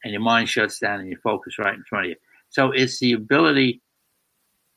and 0.05 0.13
your 0.13 0.23
mind 0.23 0.49
shuts 0.49 0.79
down 0.79 1.01
and 1.01 1.09
you 1.09 1.17
focus 1.23 1.59
right 1.59 1.75
in 1.75 1.85
front 1.85 2.07
of 2.07 2.11
you. 2.11 2.17
So 2.51 2.73
it's 2.73 2.99
the 2.99 3.13
ability 3.13 3.83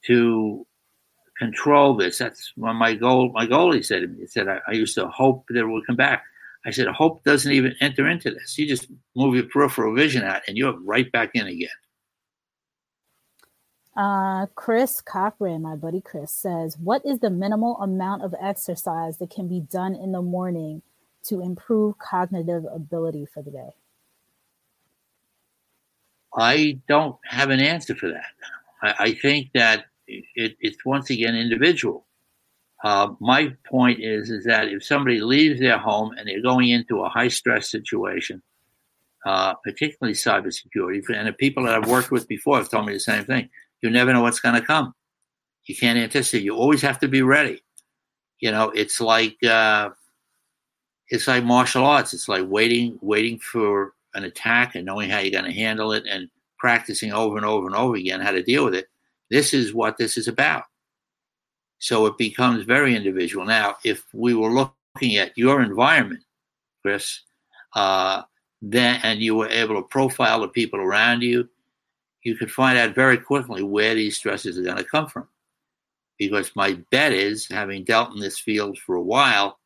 to 0.05 0.65
control 1.37 1.95
this. 1.95 2.17
That's 2.17 2.53
my 2.55 2.93
goal. 2.93 3.31
My 3.33 3.45
goal, 3.45 3.73
he 3.73 3.81
said 3.81 4.01
to 4.01 4.07
me, 4.07 4.21
he 4.21 4.27
said, 4.27 4.47
I, 4.47 4.59
I 4.67 4.71
used 4.71 4.95
to 4.95 5.07
hope 5.07 5.45
that 5.49 5.59
it 5.59 5.65
would 5.65 5.87
come 5.87 5.95
back. 5.95 6.23
I 6.65 6.71
said, 6.71 6.87
hope 6.87 7.23
doesn't 7.23 7.51
even 7.51 7.75
enter 7.79 8.07
into 8.07 8.31
this. 8.31 8.57
You 8.57 8.67
just 8.67 8.87
move 9.15 9.35
your 9.35 9.45
peripheral 9.45 9.95
vision 9.95 10.23
out 10.23 10.41
and 10.47 10.57
you're 10.57 10.77
right 10.81 11.09
back 11.11 11.31
in 11.33 11.47
again. 11.47 11.69
Uh, 13.99 14.45
Chris 14.55 15.01
Cochran, 15.01 15.61
my 15.61 15.75
buddy 15.75 15.99
Chris, 15.99 16.31
says, 16.31 16.77
What 16.77 17.05
is 17.05 17.19
the 17.19 17.29
minimal 17.29 17.75
amount 17.81 18.23
of 18.23 18.33
exercise 18.41 19.17
that 19.17 19.29
can 19.29 19.49
be 19.49 19.59
done 19.59 19.93
in 19.93 20.13
the 20.13 20.21
morning 20.21 20.83
to 21.25 21.41
improve 21.41 21.97
cognitive 21.97 22.63
ability 22.73 23.25
for 23.25 23.43
the 23.43 23.51
day? 23.51 23.69
I 26.33 26.79
don't 26.87 27.17
have 27.25 27.49
an 27.49 27.59
answer 27.59 27.93
for 27.93 28.07
that. 28.07 28.31
I, 28.81 29.03
I 29.03 29.13
think 29.15 29.49
that 29.53 29.87
it, 30.07 30.55
it's 30.61 30.85
once 30.85 31.09
again 31.09 31.35
individual. 31.35 32.05
Uh, 32.81 33.09
my 33.19 33.53
point 33.69 33.99
is 33.99 34.29
is 34.29 34.45
that 34.45 34.69
if 34.69 34.81
somebody 34.81 35.19
leaves 35.19 35.59
their 35.59 35.77
home 35.77 36.15
and 36.17 36.25
they're 36.25 36.41
going 36.41 36.69
into 36.69 37.01
a 37.03 37.09
high 37.09 37.27
stress 37.27 37.69
situation, 37.69 38.41
uh, 39.25 39.55
particularly 39.55 40.13
cybersecurity, 40.13 41.03
and 41.13 41.27
the 41.27 41.33
people 41.33 41.65
that 41.65 41.75
I've 41.75 41.89
worked 41.89 42.11
with 42.11 42.29
before 42.29 42.55
have 42.55 42.69
told 42.69 42.85
me 42.85 42.93
the 42.93 42.99
same 43.01 43.25
thing. 43.25 43.49
You 43.81 43.89
never 43.89 44.13
know 44.13 44.21
what's 44.21 44.39
going 44.39 44.59
to 44.59 44.65
come. 44.65 44.93
You 45.65 45.75
can't 45.75 45.99
anticipate. 45.99 46.43
You 46.43 46.55
always 46.55 46.81
have 46.81 46.99
to 46.99 47.07
be 47.07 47.21
ready. 47.21 47.61
You 48.39 48.51
know, 48.51 48.69
it's 48.71 48.99
like 48.99 49.41
uh, 49.43 49.89
it's 51.09 51.27
like 51.27 51.43
martial 51.43 51.85
arts. 51.85 52.13
It's 52.13 52.27
like 52.27 52.45
waiting, 52.47 52.97
waiting 53.01 53.39
for 53.39 53.93
an 54.15 54.23
attack 54.23 54.75
and 54.75 54.85
knowing 54.85 55.09
how 55.09 55.19
you're 55.19 55.31
going 55.31 55.51
to 55.51 55.59
handle 55.59 55.91
it 55.93 56.05
and 56.09 56.29
practicing 56.57 57.13
over 57.13 57.37
and 57.37 57.45
over 57.45 57.67
and 57.67 57.75
over 57.75 57.95
again 57.95 58.19
how 58.19 58.31
to 58.31 58.43
deal 58.43 58.65
with 58.65 58.75
it. 58.75 58.87
This 59.29 59.53
is 59.53 59.73
what 59.73 59.97
this 59.97 60.17
is 60.17 60.27
about. 60.27 60.63
So 61.79 62.05
it 62.05 62.17
becomes 62.17 62.65
very 62.65 62.95
individual. 62.95 63.45
Now, 63.45 63.75
if 63.83 64.03
we 64.13 64.33
were 64.33 64.49
looking 64.51 65.17
at 65.17 65.37
your 65.37 65.61
environment, 65.61 66.23
Chris, 66.81 67.21
uh, 67.75 68.23
then 68.61 68.99
and 69.03 69.21
you 69.21 69.35
were 69.35 69.47
able 69.47 69.75
to 69.75 69.87
profile 69.87 70.41
the 70.41 70.49
people 70.49 70.79
around 70.79 71.21
you, 71.21 71.47
you 72.23 72.35
could 72.35 72.51
find 72.51 72.77
out 72.77 72.95
very 72.95 73.17
quickly 73.17 73.63
where 73.63 73.95
these 73.95 74.17
stresses 74.17 74.57
are 74.57 74.63
going 74.63 74.77
to 74.77 74.83
come 74.83 75.07
from. 75.07 75.27
Because 76.17 76.55
my 76.55 76.77
bet 76.91 77.13
is, 77.13 77.47
having 77.47 77.85
dealt 77.85 78.13
in 78.13 78.19
this 78.19 78.39
field 78.39 78.77
for 78.77 78.95
a 78.95 79.01
while, 79.01 79.57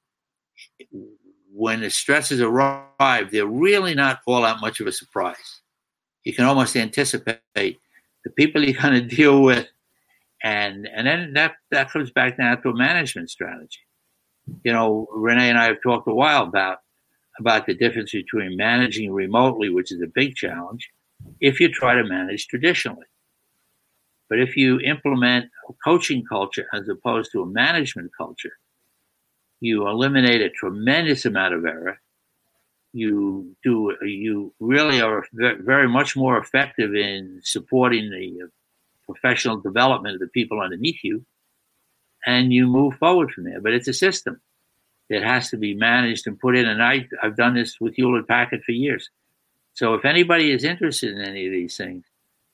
when 1.52 1.82
the 1.82 1.90
stresses 1.90 2.42
arrive, 2.42 3.32
they're 3.32 3.48
really 3.48 3.96
not 3.96 4.22
all 4.28 4.44
that 4.44 4.62
much 4.62 4.80
of 4.80 4.88
a 4.88 4.92
surprise. 4.92 5.62
You 6.24 6.34
can 6.34 6.46
almost 6.46 6.76
anticipate 6.76 7.42
the 7.56 8.30
people 8.36 8.64
you're 8.64 8.82
going 8.82 8.94
to 9.10 9.16
deal 9.16 9.42
with, 9.42 9.68
and 10.44 10.88
and 10.88 11.08
then 11.08 11.34
that 11.34 11.56
that 11.72 11.92
comes 11.92 12.12
back 12.12 12.38
down 12.38 12.62
to 12.62 12.70
a 12.70 12.76
management 12.76 13.30
strategy. 13.30 13.80
You 14.64 14.74
know, 14.74 15.08
Renee 15.12 15.50
and 15.50 15.58
I 15.58 15.66
have 15.66 15.82
talked 15.84 16.08
a 16.08 16.14
while 16.14 16.44
about 16.44 16.80
about 17.40 17.66
the 17.66 17.74
difference 17.74 18.12
between 18.12 18.58
managing 18.58 19.12
remotely, 19.12 19.70
which 19.70 19.92
is 19.92 20.02
a 20.02 20.08
big 20.08 20.36
challenge, 20.36 20.90
if 21.40 21.60
you 21.60 21.70
try 21.70 21.96
to 21.96 22.04
manage 22.04 22.48
traditionally. 22.48 23.06
But 24.30 24.40
if 24.40 24.58
you 24.58 24.80
implement 24.80 25.46
a 25.70 25.74
coaching 25.84 26.24
culture 26.26 26.66
as 26.74 26.88
opposed 26.90 27.32
to 27.32 27.42
a 27.42 27.46
management 27.46 28.12
culture, 28.18 28.54
you 29.60 29.88
eliminate 29.88 30.42
a 30.42 30.50
tremendous 30.50 31.26
amount 31.26 31.54
of 31.54 31.66
error. 31.66 32.00
You 32.94 33.56
do 33.64 33.96
you 34.02 34.54
really 34.60 35.02
are 35.02 35.26
very 35.32 35.88
much 35.88 36.16
more 36.16 36.38
effective 36.38 36.94
in 36.94 37.42
supporting 37.44 38.10
the 38.10 38.46
uh, 38.46 38.48
professional 39.06 39.58
development 39.58 40.16
of 40.16 40.22
the 40.22 40.28
people 40.28 40.62
underneath 40.62 41.04
you, 41.04 41.26
and 42.26 42.54
you 42.54 42.68
move 42.68 42.96
forward 42.96 43.32
from 43.32 43.46
there. 43.46 43.62
But 43.62 43.74
it's 43.74 43.88
a 43.88 43.94
system 43.94 44.42
that 45.10 45.24
has 45.24 45.50
to 45.50 45.58
be 45.58 45.74
managed 45.74 46.28
and 46.28 46.40
put 46.40 46.56
in. 46.56 46.68
And 46.68 46.82
I, 46.82 47.08
I've 47.22 47.38
done 47.38 47.56
this 47.56 47.80
with 47.80 47.96
Hewlett 47.96 48.28
Packard 48.28 48.64
for 48.64 48.72
years. 48.72 49.10
So 49.74 49.94
if 49.96 50.06
anybody 50.06 50.52
is 50.52 50.64
interested 50.64 51.12
in 51.12 51.22
any 51.22 51.46
of 51.46 51.52
these 51.52 51.76
things, 51.76 52.06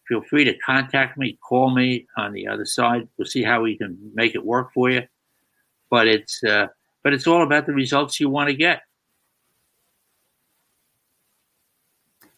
feel 0.07 0.21
free 0.21 0.45
to 0.45 0.57
contact 0.59 1.17
me, 1.17 1.37
call 1.47 1.69
me 1.69 2.07
on 2.17 2.33
the 2.33 2.47
other 2.47 2.65
side. 2.65 3.07
We'll 3.17 3.25
see 3.25 3.43
how 3.43 3.61
we 3.61 3.77
can 3.77 3.97
make 4.13 4.35
it 4.35 4.43
work 4.43 4.73
for 4.73 4.89
you. 4.89 5.03
But 5.89 6.07
it's 6.07 6.43
uh, 6.43 6.67
but 7.03 7.13
it's 7.13 7.27
all 7.27 7.43
about 7.43 7.65
the 7.65 7.73
results 7.73 8.19
you 8.19 8.29
want 8.29 8.49
to 8.49 8.55
get. 8.55 8.81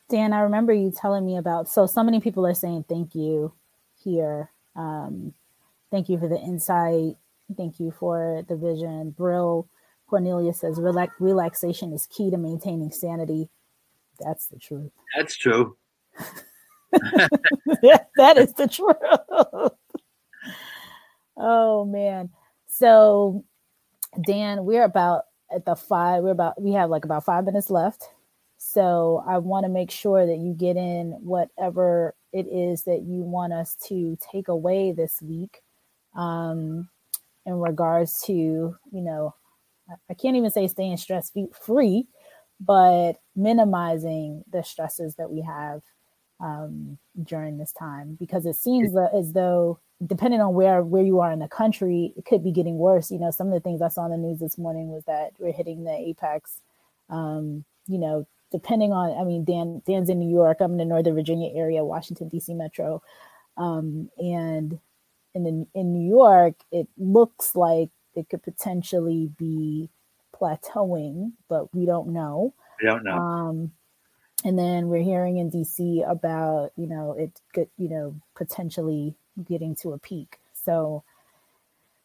Dan, 0.09 0.33
I 0.33 0.41
remember 0.41 0.73
you 0.73 0.91
telling 0.91 1.25
me 1.25 1.37
about. 1.37 1.69
So, 1.69 1.85
so 1.85 2.03
many 2.03 2.19
people 2.19 2.45
are 2.45 2.53
saying 2.53 2.85
thank 2.89 3.15
you 3.15 3.53
here. 4.03 4.51
Um, 4.75 5.33
thank 5.89 6.09
you 6.09 6.19
for 6.19 6.27
the 6.27 6.39
insight. 6.39 7.15
Thank 7.55 7.79
you 7.79 7.91
for 7.91 8.43
the 8.47 8.57
vision. 8.57 9.11
Brill 9.11 9.69
Cornelia 10.09 10.53
says 10.53 10.79
Relax- 10.79 11.15
relaxation 11.19 11.93
is 11.93 12.07
key 12.07 12.29
to 12.29 12.37
maintaining 12.37 12.91
sanity. 12.91 13.49
That's 14.23 14.47
the 14.47 14.59
truth. 14.59 14.91
That's 15.15 15.35
true. 15.37 15.77
that 16.91 18.37
is 18.37 18.53
the 18.53 18.67
truth. 18.67 18.95
oh 21.37 21.85
man. 21.85 22.29
So 22.67 23.45
Dan, 24.25 24.65
we're 24.65 24.83
about 24.83 25.23
at 25.53 25.65
the 25.65 25.75
five, 25.75 26.23
we're 26.23 26.31
about 26.31 26.61
we 26.61 26.73
have 26.73 26.89
like 26.89 27.05
about 27.05 27.25
five 27.25 27.45
minutes 27.45 27.69
left. 27.69 28.09
So 28.57 29.23
I 29.27 29.39
want 29.39 29.65
to 29.65 29.69
make 29.69 29.89
sure 29.89 30.25
that 30.25 30.37
you 30.37 30.53
get 30.53 30.77
in 30.77 31.17
whatever 31.21 32.13
it 32.31 32.47
is 32.47 32.83
that 32.83 33.01
you 33.01 33.23
want 33.23 33.53
us 33.53 33.75
to 33.87 34.17
take 34.31 34.47
away 34.47 34.91
this 34.91 35.21
week 35.21 35.61
um, 36.15 36.87
in 37.45 37.53
regards 37.55 38.21
to, 38.23 38.33
you 38.33 38.75
know, 38.91 39.33
I 40.09 40.13
can't 40.13 40.37
even 40.37 40.51
say 40.51 40.67
staying 40.67 40.97
stress 40.97 41.31
free, 41.65 42.05
but 42.63 43.13
minimizing 43.35 44.43
the 44.51 44.63
stresses 44.63 45.15
that 45.15 45.31
we 45.31 45.41
have 45.41 45.81
um, 46.39 46.97
during 47.23 47.57
this 47.57 47.71
time 47.71 48.15
because 48.19 48.45
it 48.45 48.55
seems 48.55 48.95
as 49.13 49.33
though 49.33 49.79
depending 50.05 50.41
on 50.41 50.53
where 50.53 50.83
where 50.83 51.03
you 51.03 51.19
are 51.19 51.31
in 51.31 51.39
the 51.39 51.47
country, 51.47 52.13
it 52.17 52.25
could 52.25 52.43
be 52.43 52.51
getting 52.51 52.77
worse. 52.77 53.11
You 53.11 53.19
know, 53.19 53.31
some 53.31 53.47
of 53.47 53.53
the 53.53 53.59
things 53.59 53.81
I 53.81 53.87
saw 53.89 54.05
in 54.05 54.11
the 54.11 54.17
news 54.17 54.39
this 54.39 54.57
morning 54.57 54.89
was 54.89 55.03
that 55.05 55.33
we're 55.39 55.51
hitting 55.51 55.83
the 55.83 55.91
apex. 55.91 56.59
Um, 57.09 57.65
you 57.87 57.97
know, 57.97 58.25
depending 58.51 58.91
on, 58.91 59.19
I 59.19 59.23
mean, 59.23 59.43
Dan 59.43 59.81
Dan's 59.85 60.09
in 60.09 60.19
New 60.19 60.29
York. 60.29 60.57
I'm 60.59 60.71
in 60.71 60.77
the 60.77 60.85
Northern 60.85 61.15
Virginia 61.15 61.51
area, 61.53 61.83
Washington 61.83 62.29
D.C. 62.29 62.53
metro, 62.53 63.01
um, 63.57 64.09
and 64.17 64.79
in 65.33 65.43
the 65.43 65.67
in 65.79 65.93
New 65.93 66.07
York, 66.09 66.55
it 66.71 66.87
looks 66.97 67.55
like 67.55 67.89
it 68.15 68.29
could 68.29 68.43
potentially 68.43 69.29
be 69.37 69.89
plateauing, 70.41 71.33
but 71.47 71.73
we 71.73 71.85
don't 71.85 72.09
know. 72.09 72.53
We 72.81 72.87
don't 72.87 73.03
know. 73.03 73.11
Um, 73.11 73.71
and 74.43 74.57
then 74.57 74.87
we're 74.87 75.03
hearing 75.03 75.37
in 75.37 75.51
DC 75.51 76.09
about 76.09 76.71
you 76.75 76.87
know 76.87 77.15
it 77.17 77.31
could 77.53 77.69
you 77.77 77.89
know 77.89 78.15
potentially 78.35 79.15
getting 79.47 79.75
to 79.75 79.93
a 79.93 79.99
peak. 79.99 80.37
So, 80.53 81.03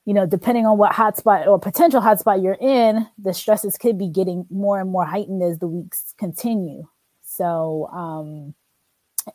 you 0.04 0.14
know, 0.14 0.26
depending 0.26 0.66
on 0.66 0.78
what 0.78 0.92
hotspot 0.92 1.46
or 1.46 1.58
potential 1.58 2.00
hotspot 2.00 2.42
you're 2.42 2.58
in, 2.60 3.06
the 3.18 3.34
stresses 3.34 3.76
could 3.76 3.98
be 3.98 4.08
getting 4.08 4.46
more 4.50 4.80
and 4.80 4.90
more 4.90 5.04
heightened 5.04 5.42
as 5.42 5.58
the 5.58 5.66
weeks 5.66 6.14
continue. 6.18 6.86
So, 7.22 7.88
um, 7.92 8.54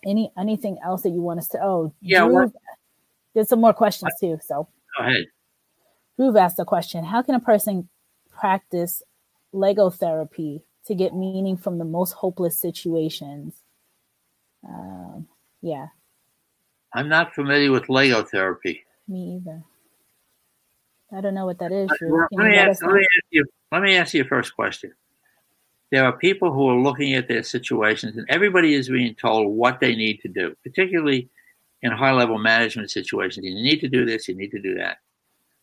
any 0.06 0.32
anything 0.38 0.78
else 0.84 1.02
that 1.04 1.10
you 1.10 1.22
want 1.22 1.40
us 1.40 1.48
to? 1.50 1.62
Oh, 1.62 1.94
yeah, 2.02 2.26
Drew, 2.26 2.52
there's 3.34 3.50
some 3.50 3.62
more 3.62 3.74
questions 3.74 4.12
too. 4.20 4.40
So, 4.46 4.68
go 4.98 5.06
ahead. 5.06 5.26
Drew 6.16 6.38
asked 6.38 6.60
a 6.60 6.66
question: 6.66 7.04
How 7.04 7.22
can 7.22 7.36
a 7.36 7.40
person 7.40 7.90
practice 8.42 9.04
logotherapy 9.54 10.64
to 10.88 10.96
get 10.96 11.16
meaning 11.16 11.56
from 11.56 11.78
the 11.78 11.86
most 11.86 12.12
hopeless 12.14 12.58
situations? 12.58 13.54
Um, 14.68 15.28
yeah, 15.62 15.88
I'm 16.94 17.08
not 17.08 17.34
familiar 17.34 17.72
with 17.72 17.84
logotherapy. 17.84 18.82
Me 19.08 19.38
either. 19.38 19.64
I 21.14 21.22
don't 21.22 21.34
know 21.34 21.46
what 21.46 21.60
that 21.60 21.72
is. 21.72 21.90
Let, 22.02 22.32
me 22.32 22.56
ask, 22.56 22.84
let, 22.84 22.94
me 22.94 23.02
ask, 23.02 23.26
you, 23.32 23.46
let 23.72 23.82
me 23.82 23.96
ask 23.96 24.14
you 24.14 24.22
a 24.22 24.26
first 24.26 24.56
question. 24.56 24.94
There 25.92 26.06
are 26.06 26.14
people 26.14 26.54
who 26.54 26.70
are 26.70 26.80
looking 26.80 27.14
at 27.16 27.28
their 27.28 27.44
situations, 27.44 28.16
and 28.16 28.26
everybody 28.30 28.74
is 28.74 28.88
being 28.88 29.14
told 29.16 29.54
what 29.54 29.82
they 29.82 29.94
need 29.94 30.22
to 30.22 30.30
do, 30.30 30.56
particularly 30.64 31.30
in 31.82 31.92
high 31.92 32.14
level 32.14 32.38
management 32.38 32.92
situations. 32.92 33.46
You 33.46 33.56
need 33.56 33.82
to 33.82 33.90
do 33.90 34.06
this, 34.06 34.28
you 34.28 34.36
need 34.36 34.52
to 34.52 34.62
do 34.62 34.76
that. 34.76 34.98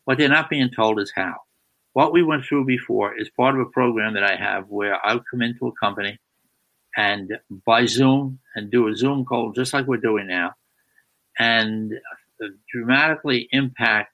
What 0.04 0.18
they're 0.18 0.28
not 0.28 0.50
being 0.50 0.70
told 0.70 1.00
is 1.00 1.12
how. 1.14 1.34
What 1.92 2.12
we 2.12 2.22
went 2.22 2.44
through 2.44 2.66
before 2.66 3.18
is 3.18 3.30
part 3.30 3.54
of 3.54 3.60
a 3.60 3.70
program 3.70 4.14
that 4.14 4.24
I 4.24 4.36
have 4.36 4.68
where 4.68 5.04
I'll 5.04 5.24
come 5.30 5.42
into 5.42 5.66
a 5.66 5.72
company 5.72 6.18
and 6.96 7.38
by 7.66 7.86
Zoom 7.86 8.40
and 8.54 8.70
do 8.70 8.88
a 8.88 8.96
Zoom 8.96 9.24
call 9.24 9.52
just 9.52 9.72
like 9.72 9.86
we're 9.86 9.98
doing 9.98 10.26
now 10.26 10.54
and 11.38 11.92
dramatically 12.70 13.48
impact 13.52 14.12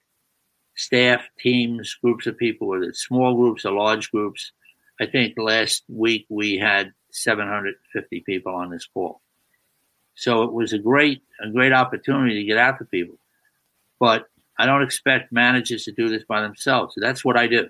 staff, 0.76 1.22
teams, 1.38 1.94
groups 2.02 2.26
of 2.26 2.36
people, 2.36 2.68
whether 2.68 2.84
it's 2.84 3.00
small 3.00 3.34
groups 3.34 3.64
or 3.64 3.72
large 3.72 4.10
groups. 4.10 4.52
I 5.00 5.06
think 5.06 5.34
last 5.36 5.84
week 5.88 6.26
we 6.28 6.58
had 6.58 6.92
750 7.10 8.20
people 8.20 8.54
on 8.54 8.70
this 8.70 8.86
call. 8.86 9.20
So 10.14 10.42
it 10.42 10.52
was 10.52 10.72
a 10.72 10.78
great, 10.78 11.22
a 11.42 11.50
great 11.50 11.72
opportunity 11.72 12.34
to 12.36 12.44
get 12.44 12.58
out 12.58 12.78
to 12.78 12.84
people. 12.84 13.16
But 13.98 14.26
I 14.58 14.66
don't 14.66 14.82
expect 14.82 15.32
managers 15.32 15.84
to 15.84 15.92
do 15.92 16.08
this 16.08 16.24
by 16.28 16.40
themselves. 16.40 16.94
So 16.94 17.00
that's 17.00 17.24
what 17.24 17.36
I 17.36 17.46
do. 17.46 17.68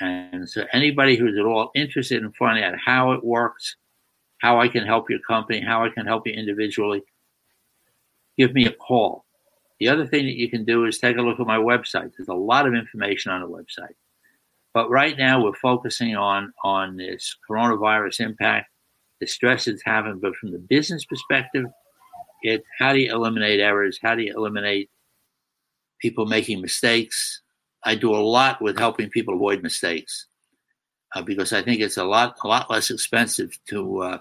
And 0.00 0.48
so 0.48 0.64
anybody 0.72 1.16
who's 1.16 1.38
at 1.38 1.44
all 1.44 1.70
interested 1.74 2.22
in 2.22 2.32
finding 2.32 2.64
out 2.64 2.74
how 2.84 3.12
it 3.12 3.24
works, 3.24 3.76
how 4.38 4.60
I 4.60 4.68
can 4.68 4.84
help 4.84 5.08
your 5.08 5.20
company, 5.20 5.60
how 5.60 5.84
I 5.84 5.88
can 5.88 6.06
help 6.06 6.26
you 6.26 6.34
individually, 6.34 7.02
give 8.36 8.52
me 8.52 8.66
a 8.66 8.72
call. 8.72 9.24
The 9.80 9.88
other 9.88 10.06
thing 10.06 10.26
that 10.26 10.36
you 10.36 10.50
can 10.50 10.64
do 10.64 10.84
is 10.84 10.98
take 10.98 11.16
a 11.16 11.22
look 11.22 11.40
at 11.40 11.46
my 11.46 11.58
website. 11.58 12.12
There's 12.16 12.28
a 12.28 12.34
lot 12.34 12.66
of 12.66 12.74
information 12.74 13.32
on 13.32 13.40
the 13.40 13.48
website. 13.48 13.94
But 14.74 14.90
right 14.90 15.16
now 15.16 15.42
we're 15.42 15.54
focusing 15.54 16.16
on 16.16 16.52
on 16.62 16.96
this 16.96 17.36
coronavirus 17.48 18.20
impact, 18.20 18.70
the 19.20 19.26
stress 19.26 19.66
it's 19.66 19.82
having, 19.84 20.18
but 20.20 20.36
from 20.36 20.52
the 20.52 20.58
business 20.58 21.04
perspective, 21.06 21.64
it 22.42 22.62
how 22.78 22.92
do 22.92 23.00
you 23.00 23.10
eliminate 23.14 23.60
errors? 23.60 23.98
How 24.02 24.14
do 24.14 24.22
you 24.22 24.34
eliminate 24.36 24.90
people 26.00 26.26
making 26.26 26.60
mistakes? 26.60 27.42
I 27.84 27.94
do 27.94 28.14
a 28.14 28.18
lot 28.18 28.60
with 28.60 28.78
helping 28.78 29.10
people 29.10 29.34
avoid 29.34 29.62
mistakes 29.62 30.26
uh, 31.14 31.22
because 31.22 31.52
I 31.52 31.62
think 31.62 31.80
it's 31.80 31.96
a 31.96 32.04
lot 32.04 32.36
a 32.44 32.48
lot 32.48 32.70
less 32.70 32.90
expensive 32.90 33.58
to 33.68 34.02
uh, 34.02 34.18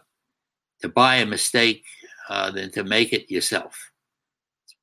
to 0.81 0.89
buy 0.89 1.15
a 1.15 1.25
mistake 1.25 1.83
uh, 2.29 2.51
than 2.51 2.71
to 2.71 2.83
make 2.83 3.13
it 3.13 3.31
yourself 3.31 3.91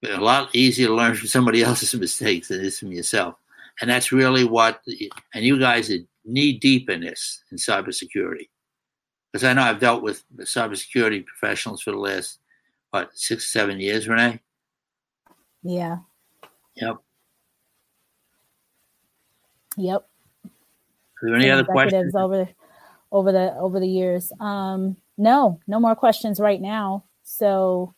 It's 0.03 0.17
a 0.17 0.21
lot 0.21 0.55
easier 0.55 0.89
to 0.89 0.95
learn 0.95 1.15
from 1.15 1.29
somebody 1.29 1.63
else's 1.69 1.95
mistakes 1.95 2.49
than 2.49 2.61
it 2.61 2.67
is 2.67 2.79
from 2.79 2.93
yourself. 2.93 3.37
And 3.81 3.91
that's 3.91 4.13
really 4.13 4.45
what, 4.45 4.81
and 5.35 5.45
you 5.45 5.59
guys 5.59 5.91
are 5.91 5.99
knee 6.25 6.59
deep 6.59 6.91
in 6.91 7.01
this 7.01 7.43
in 7.51 7.59
cybersecurity. 7.59 8.49
Because 9.33 9.45
I 9.45 9.55
know 9.55 9.63
I've 9.63 9.81
dealt 9.81 10.03
with 10.03 10.23
cybersecurity 10.41 11.25
professionals 11.25 11.83
for 11.83 11.93
the 11.93 11.97
last 11.97 12.39
what 12.91 13.11
six, 13.15 13.51
seven 13.51 13.81
years, 13.81 14.07
Renee. 14.07 14.41
Yeah. 15.63 15.99
Yep. 16.77 16.97
Yep. 19.77 20.09
Are 21.23 21.29
there 21.29 21.37
any 21.37 21.51
other 21.51 21.65
questions 21.65 22.15
over 22.15 22.49
over 23.11 23.33
the 23.33 23.55
over 23.55 23.79
the 23.79 23.89
years? 23.89 24.33
Um, 24.41 24.97
no, 25.17 25.61
no 25.67 25.79
more 25.79 25.95
questions 25.95 26.41
right 26.41 26.61
now. 26.61 27.05
So 27.23 27.95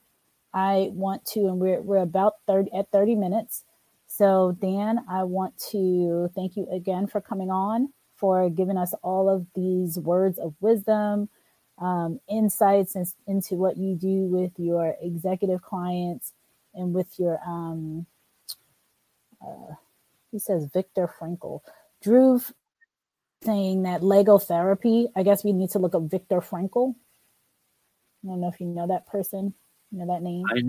I 0.53 0.91
want 0.93 1.25
to, 1.27 1.41
and 1.49 1.59
we're 1.59 1.81
we're 1.81 2.03
about 2.03 2.35
30 2.47 2.73
at 2.75 2.91
30 2.91 3.15
minutes. 3.15 3.65
So 4.07 4.57
Dan, 4.61 5.05
I 5.09 5.25
want 5.25 5.57
to 5.71 6.31
thank 6.35 6.57
you 6.57 6.69
again 6.71 7.07
for 7.07 7.21
coming 7.21 7.51
on, 7.51 7.93
for 8.17 8.49
giving 8.51 8.77
us 8.77 8.95
all 9.03 9.29
of 9.29 9.47
these 9.55 9.99
words 9.99 10.39
of 10.39 10.55
wisdom, 10.61 11.29
um, 11.79 12.21
insights 12.29 12.97
into 13.27 13.55
what 13.57 13.77
you 13.77 13.97
do 13.97 14.27
with 14.27 14.53
your 14.59 14.95
executive 15.01 15.63
clients 15.63 16.33
and 16.75 16.93
with 16.95 17.19
your 17.19 17.41
um, 17.47 18.07
uh, 19.45 19.75
he 20.31 20.39
says 20.39 20.69
Viktor 20.73 21.09
Frankl. 21.21 21.61
Drew 22.03 22.41
saying 23.43 23.83
that 23.83 24.01
logotherapy. 24.01 25.09
I 25.15 25.23
guess 25.23 25.45
we 25.45 25.53
need 25.53 25.71
to 25.71 25.79
look 25.79 25.95
up 25.95 26.03
Viktor 26.03 26.41
Frankl. 26.41 26.95
I 28.25 28.29
don't 28.29 28.41
know 28.41 28.49
if 28.49 28.61
you 28.61 28.67
know 28.67 28.87
that 28.87 29.07
person. 29.07 29.55
You 29.93 29.99
know 29.99 30.13
that 30.13 30.23
name? 30.23 30.45
I, 30.51 30.61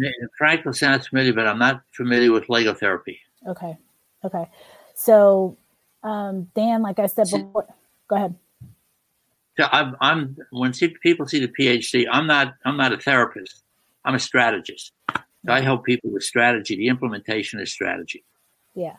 Frankl 0.42 0.76
sounds 0.76 1.08
familiar, 1.08 1.34
but 1.34 1.48
I'm 1.48 1.58
not 1.58 1.82
familiar 1.92 2.32
with 2.32 2.48
logotherapy. 2.48 3.18
Okay. 3.48 3.78
Okay. 4.24 4.50
So, 4.94 5.58
um, 6.04 6.48
Dan, 6.56 6.82
like 6.82 7.00
I 7.00 7.08
said 7.08 7.28
before, 7.32 7.66
go 8.08 8.16
ahead. 8.16 8.36
So 9.58 9.68
I'm, 9.72 9.96
I'm 10.02 10.38
when 10.52 10.74
people 10.74 11.26
see 11.28 11.40
the 11.40 11.48
PhD, 11.48 12.06
I'm 12.12 12.28
not 12.28 12.56
I'm 12.66 12.78
not 12.78 12.92
a 12.92 12.98
therapist. 12.98 13.64
I'm 14.04 14.16
a 14.16 14.20
strategist. 14.20 14.92
So 15.46 15.54
I 15.54 15.62
help 15.62 15.86
people 15.86 16.10
with 16.12 16.24
strategy, 16.24 16.76
the 16.76 16.88
implementation 16.88 17.60
of 17.60 17.70
strategy. 17.70 18.24
Yeah. 18.76 18.98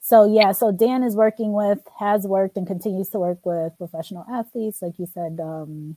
So 0.00 0.24
yeah, 0.24 0.52
so 0.52 0.72
Dan 0.72 1.02
is 1.02 1.14
working 1.14 1.52
with, 1.52 1.80
has 1.98 2.26
worked, 2.26 2.56
and 2.56 2.66
continues 2.66 3.10
to 3.10 3.18
work 3.18 3.44
with 3.44 3.76
professional 3.76 4.24
athletes, 4.32 4.80
like 4.80 4.98
you 4.98 5.06
said, 5.06 5.38
um, 5.40 5.96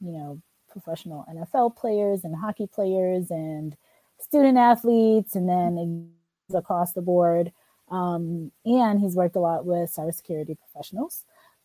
you 0.00 0.12
know, 0.12 0.40
professional 0.70 1.26
NFL 1.30 1.76
players 1.76 2.24
and 2.24 2.34
hockey 2.34 2.66
players 2.66 3.30
and 3.30 3.76
student 4.18 4.56
athletes, 4.56 5.34
and 5.34 5.48
then 5.48 6.10
across 6.54 6.92
the 6.92 7.02
board. 7.02 7.52
Um, 7.90 8.52
and 8.64 9.00
he's 9.00 9.16
worked 9.16 9.36
a 9.36 9.40
lot 9.40 9.66
with 9.66 9.94
cybersecurity 9.94 10.56
professionals. 10.58 11.24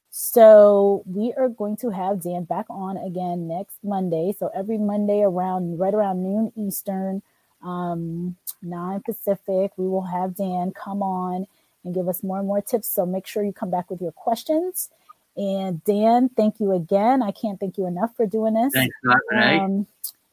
So 0.10 1.04
we 1.06 1.34
are 1.38 1.50
going 1.50 1.78
to 1.78 1.90
have 1.90 2.22
Dan 2.22 2.46
back 2.46 2.66
on 2.70 2.98
again 2.98 3.48
next 3.48 3.78
Monday. 3.84 4.34
So 4.38 4.50
every 4.56 4.78
Monday 4.78 5.22
around 5.22 5.78
right 5.78 5.94
around 5.94 6.24
noon 6.24 6.52
Eastern, 6.56 7.22
um, 7.62 8.38
nine 8.66 9.02
Pacific, 9.06 9.72
we 9.78 9.88
will 9.88 10.04
have 10.06 10.36
Dan 10.36 10.72
come 10.72 11.02
on 11.02 11.48
and 11.84 11.94
give 11.94 12.10
us 12.10 12.24
more 12.24 12.40
and 12.40 12.48
more 12.48 12.62
tips. 12.62 12.90
So 12.90 13.06
make 13.06 13.28
sure 13.28 13.44
you 13.44 13.54
come 13.54 13.70
back 13.70 13.90
with 13.90 14.02
your 14.02 14.12
questions. 14.12 14.90
And 15.38 15.84
Dan, 15.84 16.30
thank 16.30 16.60
you 16.60 16.72
again. 16.72 17.22
I 17.22 17.32
can't 17.32 17.60
thank 17.60 17.78
you 17.78 17.86
enough 17.88 18.16
for 18.16 18.26
doing 18.26 18.54
this. 18.54 18.74
Thanks, 18.74 18.96
um, 19.36 19.86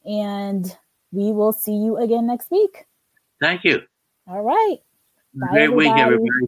and 0.05 0.77
we 1.11 1.31
will 1.31 1.53
see 1.53 1.75
you 1.75 1.97
again 1.97 2.25
next 2.27 2.49
week. 2.49 2.85
Thank 3.39 3.63
you. 3.63 3.81
All 4.27 4.41
right. 4.41 4.77
Bye, 5.35 5.47
Great 5.51 5.63
everybody. 5.63 5.89
week, 5.89 5.97
everybody. 5.97 6.47